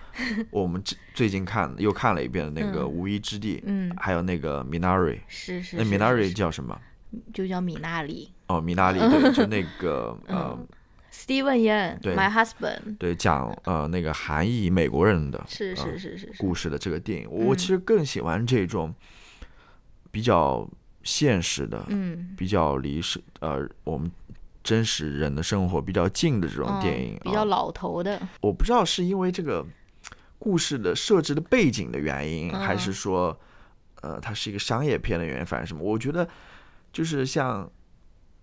[0.51, 3.93] 我们最最近看又看了一遍的那个《嗯无依之地》，嗯。
[3.99, 6.81] 还有那个《Minari》，那是是是 Minari 叫什么？
[7.35, 8.33] 就叫米纳里。
[8.47, 10.57] 哦，米纳里，对，就那个 呃
[11.13, 12.15] ，，Steven Yeun 对。
[12.17, 16.35] My Husband 对，讲呃那个韩裔美国人的 是呃是是是是。
[16.39, 17.57] 故事的这个电影，我嗯。
[17.57, 18.95] 其实更喜欢这种
[20.13, 20.69] 比较
[21.03, 22.35] 现实的，嗯。
[22.37, 24.11] 比较离是呃我们
[24.63, 27.19] 真实人的生活比较近的这种嗯电影。
[27.23, 27.45] 比较啊。
[27.45, 28.21] 老头的。
[28.41, 29.65] 我不知道是因为这个
[30.39, 33.41] 故事的设置的背景的原因，还是嗯说
[34.03, 36.29] 呃它是一个商业片的原因，反正什么，我觉得
[36.93, 37.71] 就是像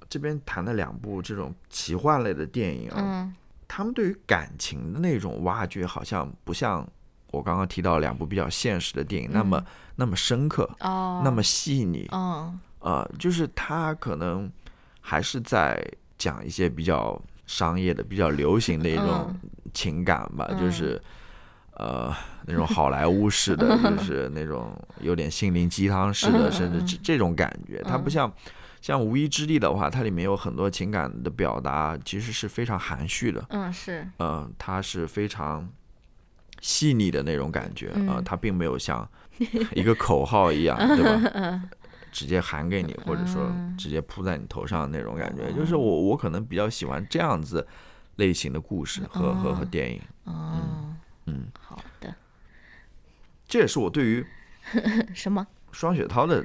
[0.09, 3.35] 这边谈的两部这种奇幻类的电影啊，嗯。
[3.69, 6.87] 他们对于感情的那种挖掘，好像不像
[7.31, 9.61] 我刚刚提到两部比较现实的电影那么、
[9.97, 12.07] 那么深刻，哦那么细腻。
[12.13, 14.49] 嗯呃，就是他可能
[15.01, 15.83] 还是在
[16.17, 19.35] 讲一些比较商业的、比较流行的一种
[19.73, 21.01] 情感吧，嗯就是
[21.73, 22.13] 呃
[22.45, 23.67] 那种好莱坞式的，
[23.97, 24.71] 就是 那种
[25.01, 27.81] 有点心灵鸡汤式的，嗯甚至这这种感觉。
[27.83, 28.31] 它不像
[28.79, 33.43] 像《无依之地》的话，它里面有很多情感的表达，其实是非常含蓄的。
[33.49, 35.67] 嗯是呃，它是非常
[36.61, 39.07] 细腻的那种感觉啊、它并没有像
[39.75, 41.31] 一个口号一样， 对吧？
[41.33, 41.69] 嗯
[42.11, 43.75] 直接喊给你，或者说嗯。
[43.77, 45.51] 直接扑在你头上的那种感觉，哦。
[45.55, 47.65] 就是我我可能比较喜欢这样子
[48.15, 52.13] 类型的故事和和和哦电影，嗯嗯，好的。
[53.47, 54.25] 这也是我对于
[55.13, 55.45] 什么？
[55.71, 56.43] 双雪涛的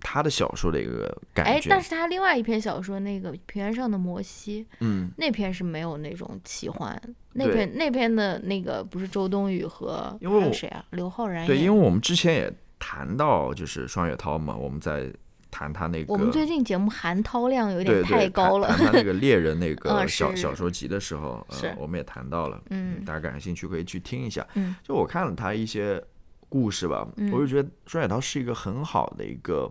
[0.00, 7.00] 他的小说的一个哎感，觉但，是他另外一篇小说那个《平原上的摩西》嗯，那篇是没有那种奇幻，
[7.34, 10.84] 那篇那篇的那个不是周冬雨和因为谁啊？
[10.90, 15.12] 刘昊然对，因为我们之前也谈到就是双雪涛嘛，我们在
[15.50, 24.46] 谈他那个我们最近节目含涛量有点太高了谈，谈他那个猎人那 个嗯小、是小说集的时候，是呃，我们也谈到了，嗯大家感兴趣可以去听一下。
[24.54, 26.02] 嗯就我看了他一些
[26.48, 29.68] 故事吧，嗯我就觉得双雪涛是一个很好的一个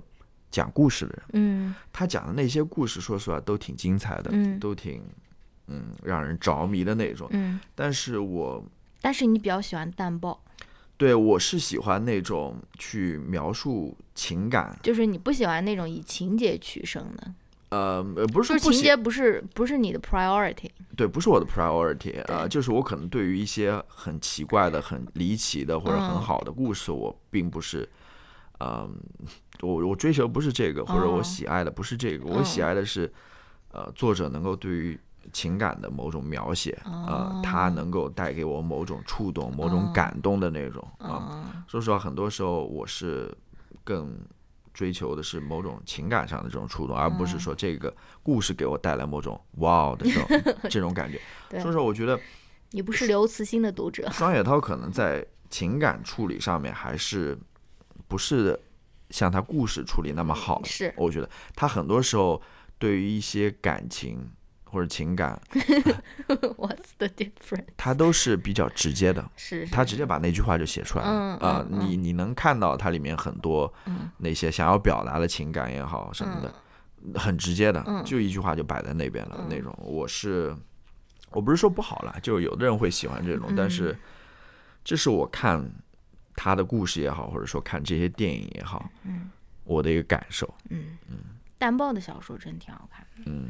[0.52, 1.24] 讲故事的人。
[1.34, 1.76] 嗯。
[1.92, 4.60] 他讲的那些故事，说实话都挺精彩的，嗯。
[4.60, 5.02] 都挺
[5.68, 7.28] 嗯让人着迷的那种。
[7.32, 8.64] 嗯，但是我
[9.02, 10.44] 但是你比较喜欢淡爆，
[10.98, 17.34] 对我是喜欢那种去描述情感，就是你不喜欢那种以情节取胜的，
[17.70, 26.20] 呃，呃不是说不情节不是不是你的 priority，对，不是我的 priority 啊、就是我可能对于一些很奇怪的、很离奇的或者很嗯。
[26.20, 27.88] 好的故事，我并不是，
[28.60, 28.94] 嗯、
[29.62, 31.24] 我我追求不是这个，或者我哦。
[31.24, 32.66] 喜爱的不是这个，我喜嗯。
[32.68, 33.12] 爱的是，
[33.72, 35.00] 呃，作者能够对于
[35.32, 37.70] 情感的某种描写，呃，他哦。
[37.72, 41.64] 能够带给我某种触动、某种哦感动的那种啊、嗯。
[41.68, 43.34] 说实话，很多时候我是
[43.84, 44.20] 更
[44.74, 47.94] 追求的是某种情感上的这种触动，而不是说这个
[48.24, 51.20] 故事给我带来某种哇哦的这种 这种感觉。
[51.50, 51.60] 对。
[51.62, 52.20] 说实话，我觉得
[52.72, 57.38] 你不是刘慈欣的读者， 双雪涛可能在情感处理上面还是
[58.10, 58.60] 不是
[59.10, 60.62] 像他故事处理那么好。
[60.66, 62.42] 是我觉得他很多时候
[62.78, 64.30] 对于一些感情
[64.66, 65.42] 或者情感，
[66.28, 67.66] What's the difference？
[67.78, 69.28] 他都是比较直接的。
[69.36, 79.76] 是他直接把那句话就写出来了嗯啊、嗯你你能看到它里面很多嗯那些想要表达的情感也好什么的，很直接的，嗯就一句话就摆在那边了、嗯那种。
[79.82, 80.56] 我是
[81.32, 83.98] 我不是说不好啦，就有的人会喜欢这种，嗯但是
[84.84, 85.64] 这是我看
[86.42, 89.30] 他的故事也好，或者说看这些电影也好，嗯
[89.66, 90.52] 我的一个感受。
[90.70, 90.98] 嗯
[91.58, 93.24] 淡豹的小说真挺好看的。
[93.30, 93.50] 嗯，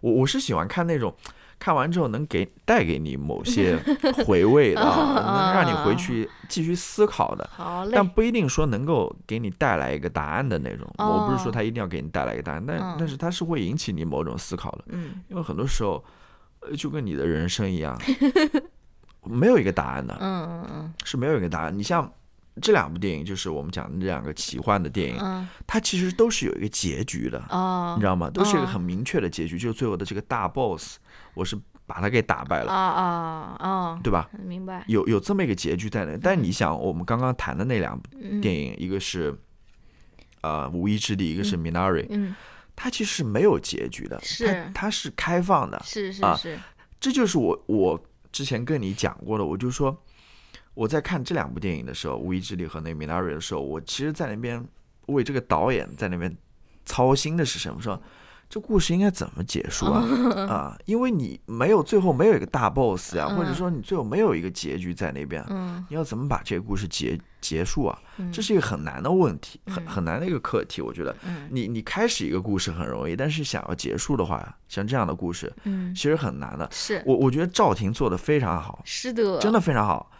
[0.00, 1.14] 我我是喜欢看那种
[1.60, 3.78] 看完之后能给带给你某些
[4.26, 7.48] 回味的啊，能让你回去继续思考的。
[7.52, 10.92] 好嘞，但不一定说能够给你带来一个答案的那种。
[10.98, 14.84] 我不是说哦他一定要给你带来一个答案，但、嗯但是它是会引起你某种思考的。
[14.88, 16.04] 嗯因为很多时候，
[16.60, 17.96] 呃，就跟你的人生一样，
[19.28, 21.76] 没有一个答案的，嗯嗯嗯是没有一个答案。
[21.76, 22.10] 你像
[22.62, 28.30] 这两部电影，就是我们讲的这两个奇幻的电影，嗯它其实都是有一个结局的，哦你知道吗？
[28.30, 30.96] 都是一个哦很明确的结局，就是最后的这个大 boss，
[31.34, 34.28] 我是把他给打败啊了，啊啊，对吧？
[34.44, 34.82] 明白。
[34.88, 39.32] 有有这么一个结局在那，但你想，我们刚刚谈的那两部嗯电影，一个是
[40.40, 42.34] 呃《无依之地》，一个是《Minari》，嗯，
[42.74, 45.76] 它其实是没有结局的，是它它是开放的。
[45.76, 46.58] 啊是是是，
[46.98, 48.02] 这就是我我
[48.36, 49.98] 之前跟你讲过的，我就说
[50.74, 54.62] 我在看这两部电影的时候，《无依之地》和那个《Minari》的时候，我其实在那边
[55.06, 56.36] 为这个导演在那边
[56.84, 57.80] 操心的是什么？
[57.80, 57.98] 说
[58.48, 60.00] 这故事应该怎么结束啊？
[60.48, 67.98] 啊，因为你没有最后没有一个大 boss 呀、或者说你最后没有一个结局在那边，嗯你要怎么把这个故事结结束啊？
[68.18, 70.80] 嗯这是一个很难的问题，很很难的一个课题。
[70.80, 76.68] 我觉得，嗯你你开始一个故事很容易，但是想要结束的话，像这样的故事嗯，其实很难的。
[76.70, 80.10] 是我我觉得赵婷做的非常好，是的，真的非常好。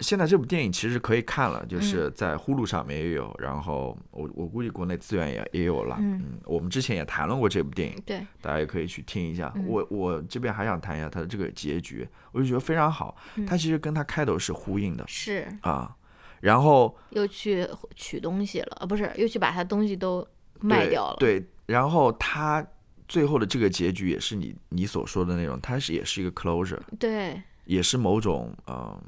[0.00, 5.96] 现在这部电影其实可以看了，嗯就是在呼噜上面也有，然后我我估计国内资源也也有了。
[6.00, 9.52] 嗯我们之前也谈论过这部电影，对，大家也可以去听一下。
[9.56, 13.16] 嗯我我这边还想谈一下它的这个结局，我就觉得非常好。
[13.36, 15.96] 嗯它其实跟它开头是呼应的是啊。
[16.40, 20.26] 然后又去取东西了，啊，不是，又去把他东西都
[20.58, 22.66] 卖掉了。，对，然后它
[23.06, 28.98] 最后的这个结局也是你你所说的那种，它是也是一个 closure，对，也是某种呃，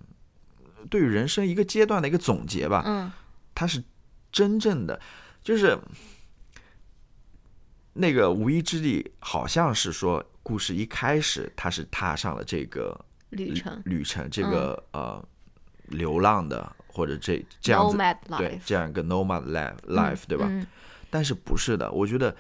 [0.91, 2.83] 对于人生一个阶段的一个总结吧。
[2.87, 3.11] 嗯
[3.55, 3.83] 它是
[4.30, 4.99] 真正的，
[5.43, 5.78] 就是
[7.93, 15.22] 那个无依之地，好像是说故事一开始他是踏上了这个旅程旅程，这个、呃
[15.89, 17.99] 流浪的或者这这样子。
[18.39, 20.47] 对这样一个 nomad life life，、对吧？
[20.49, 20.66] 嗯，
[21.11, 22.35] 但是不是的，我觉得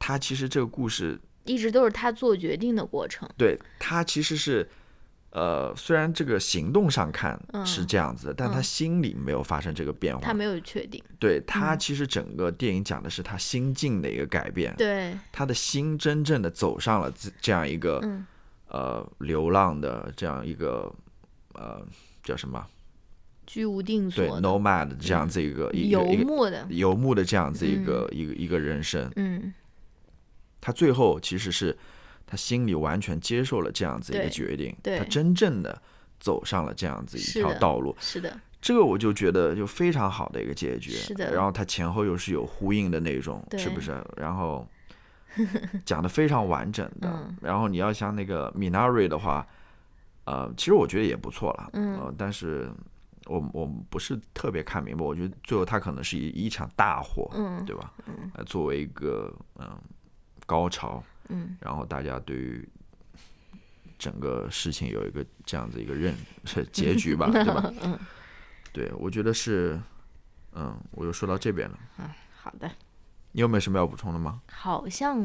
[0.00, 3.28] 他其实这个故事，一直都是他做决定的过程。
[3.36, 4.68] 对他其实是，
[5.32, 10.20] 呃，虽然这个行动上看嗯是这样子的，但他嗯心里没有发生这个变化。
[10.22, 18.26] 他没有确定，对他嗯其实整个电影讲的是他心境的一个改变，对，他的心真正的走上了这这样一个、嗯
[18.68, 20.90] 呃流浪的这样一个
[21.52, 21.86] 呃
[22.22, 22.66] 叫什么？
[23.46, 29.10] 居无定所对，，nomad 这样子一个、一个游牧的，游牧的这样子一个、一个一个人生。
[29.16, 29.52] 嗯
[30.60, 31.76] 他最后其实是
[32.32, 35.82] 他心里完全接受了这样子一个决定，对他真正的
[36.18, 37.94] 走上了这样子一条道路。
[38.00, 44.02] 是的，这个我就觉得就非常好的一个结局，是的然后他前后又是有呼应的那种，是不是？
[44.16, 44.66] 然后
[45.84, 47.10] 讲的非常完整的。
[47.10, 49.46] 嗯然后你要像那个 Minari 的话，
[50.24, 52.70] 呃，其实我觉得也不错了，嗯呃，但是
[53.26, 57.92] 我我不是特别看明白，我觉得最后他可能是一一场大火，嗯对吧？
[58.06, 59.68] 嗯，作为一个嗯、
[60.46, 62.68] 高潮，嗯然后大家对于
[63.98, 66.14] 整个事情有一个这样子一个认
[66.44, 67.72] 是结局吧， 对吧？
[67.82, 67.98] 嗯，
[68.72, 69.80] 对，我觉得是，
[70.52, 71.78] 嗯，我又说到这边了。
[72.34, 72.68] 好的，
[73.30, 74.40] 你有没有什么要补充的吗？
[74.50, 75.16] 好像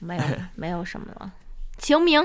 [0.00, 0.24] 没有
[0.56, 1.32] 没有什么了。
[1.78, 2.20] 晴明，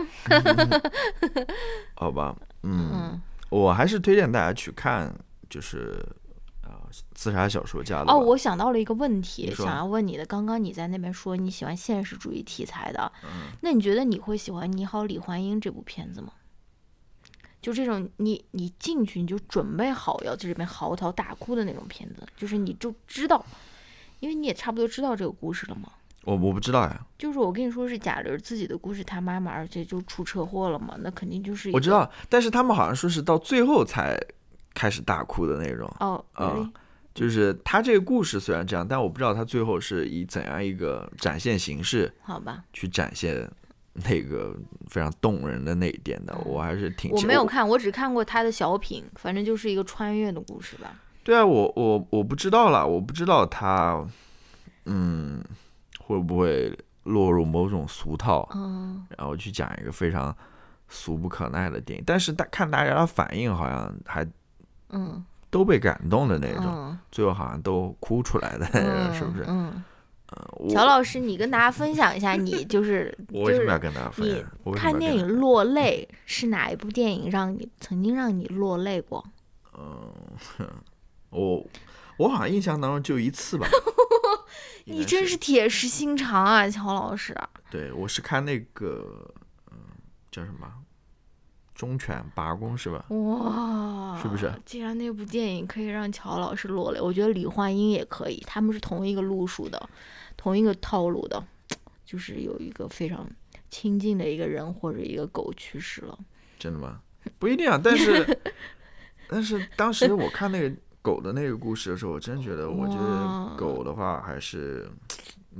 [1.95, 5.13] 好吧，嗯，嗯，我还是推荐大家去看，
[5.49, 6.03] 就是
[6.69, 6.79] 呃，
[7.15, 8.11] 自杀小说家的。
[8.11, 10.23] 哦，我想到了一个问题想要问你的。
[10.27, 16.33] 刚刚你在那边说你喜欢现实主义题材的，嗯那你觉得你会喜欢《你好，李焕英》这部片子吗？
[17.59, 23.43] 就这种你你进去你就准备好要在这边嚎啕大哭的那种片子，就是你就知道，
[24.19, 25.91] 因为你也差不多知道这个故事了嘛。
[26.25, 34.17] 我我不知道呀，就是我跟你说是贾玲自己的故事，她妈妈而且就出车祸了嘛，那肯定就是我知道，但是他们好像说是到最后才
[34.73, 36.69] 开始大哭的那种，哦，啊
[37.13, 43.49] 就是他这个故事虽然这样，但我不知道他最后是以怎样一个展现形式好吧，去展现
[43.93, 44.55] 那个
[44.87, 50.93] 非常动人的那一点的，我还是挺我没有看，我只看过他的小品，反正就是一个穿越的故事吧。
[51.23, 54.01] 对啊，我我我不知道啦，我不知道他，
[54.85, 55.43] 嗯，
[55.99, 60.33] 会不会落入某种俗套，嗯，然后去讲一个非常
[60.87, 62.03] 俗不可耐的电影。
[62.05, 64.25] 但是大看大家的反应，好像还
[64.89, 69.45] 嗯都被感动的那种，嗯，最后好像都哭出来的，嗯 是不是？
[69.47, 69.83] 嗯，
[70.57, 74.39] 我乔老师，你跟大家分享一下，你 就是我为什么要跟大家分享？
[74.65, 79.25] 你看电影落泪是哪一部电影让你曾经让你落泪过？
[79.75, 80.67] 嗯
[81.31, 81.65] 我
[82.17, 83.67] 我好像印象当中就一次吧。
[84.85, 87.35] 你真是铁石心肠啊，乔老师。
[87.69, 89.31] 对，我是看那个，
[89.71, 89.77] 嗯，
[90.31, 90.67] 叫什么
[91.79, 93.05] 《忠犬八公》是吧？
[93.07, 94.51] 哇，是不是？
[94.65, 99.89] 既然那部电影可以让乔老师落泪，我觉得李焕英也可以，他们是同一个路数的，
[100.35, 101.41] 同一个套路的，
[102.05, 103.25] 就是有一个非常
[103.69, 106.19] 亲近的一个人或者一个狗去世了。
[106.59, 106.99] 真的吗？
[107.37, 108.39] 不一定啊，但是
[109.29, 114.85] 但是当时我看那个狗的那个故事的时候，我真觉得，我觉得狗的话还是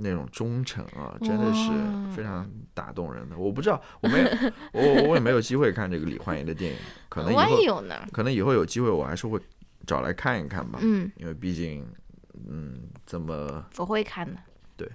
[0.01, 1.71] 那种忠诚啊，真的是
[2.15, 3.37] 非常打动人的。
[3.37, 4.29] 我不知道，我没有，
[4.71, 6.79] 我我也没有机会看这个李焕英的电影，
[7.09, 9.39] 可能以后有呢，可能以后有机会，我还是会
[9.85, 10.79] 找来看一看吧。
[10.81, 11.85] 嗯，因为毕竟，
[12.47, 14.39] 嗯，这么我会看的
[14.77, 14.89] 对。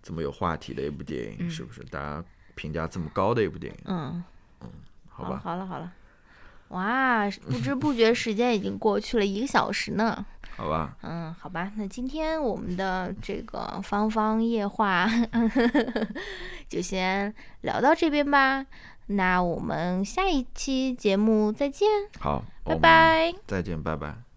[0.00, 1.82] 这么有话题的一部电影，嗯是不是？
[1.90, 2.24] 大家
[2.54, 4.22] 评价这么高的一部电影，嗯，
[5.06, 5.40] 好吧？
[5.42, 5.92] 好了好了，
[6.68, 10.24] 哇，不知不觉时间已经过去了一个小时呢。
[10.56, 15.08] 好吧，嗯，好吧，那今天我们的这个芳芳夜话
[16.68, 18.66] 就先聊到这边吧。
[19.06, 21.88] 那我们下一期节目再见，
[22.18, 23.32] 好，拜拜。
[23.46, 24.27] 再见，拜拜。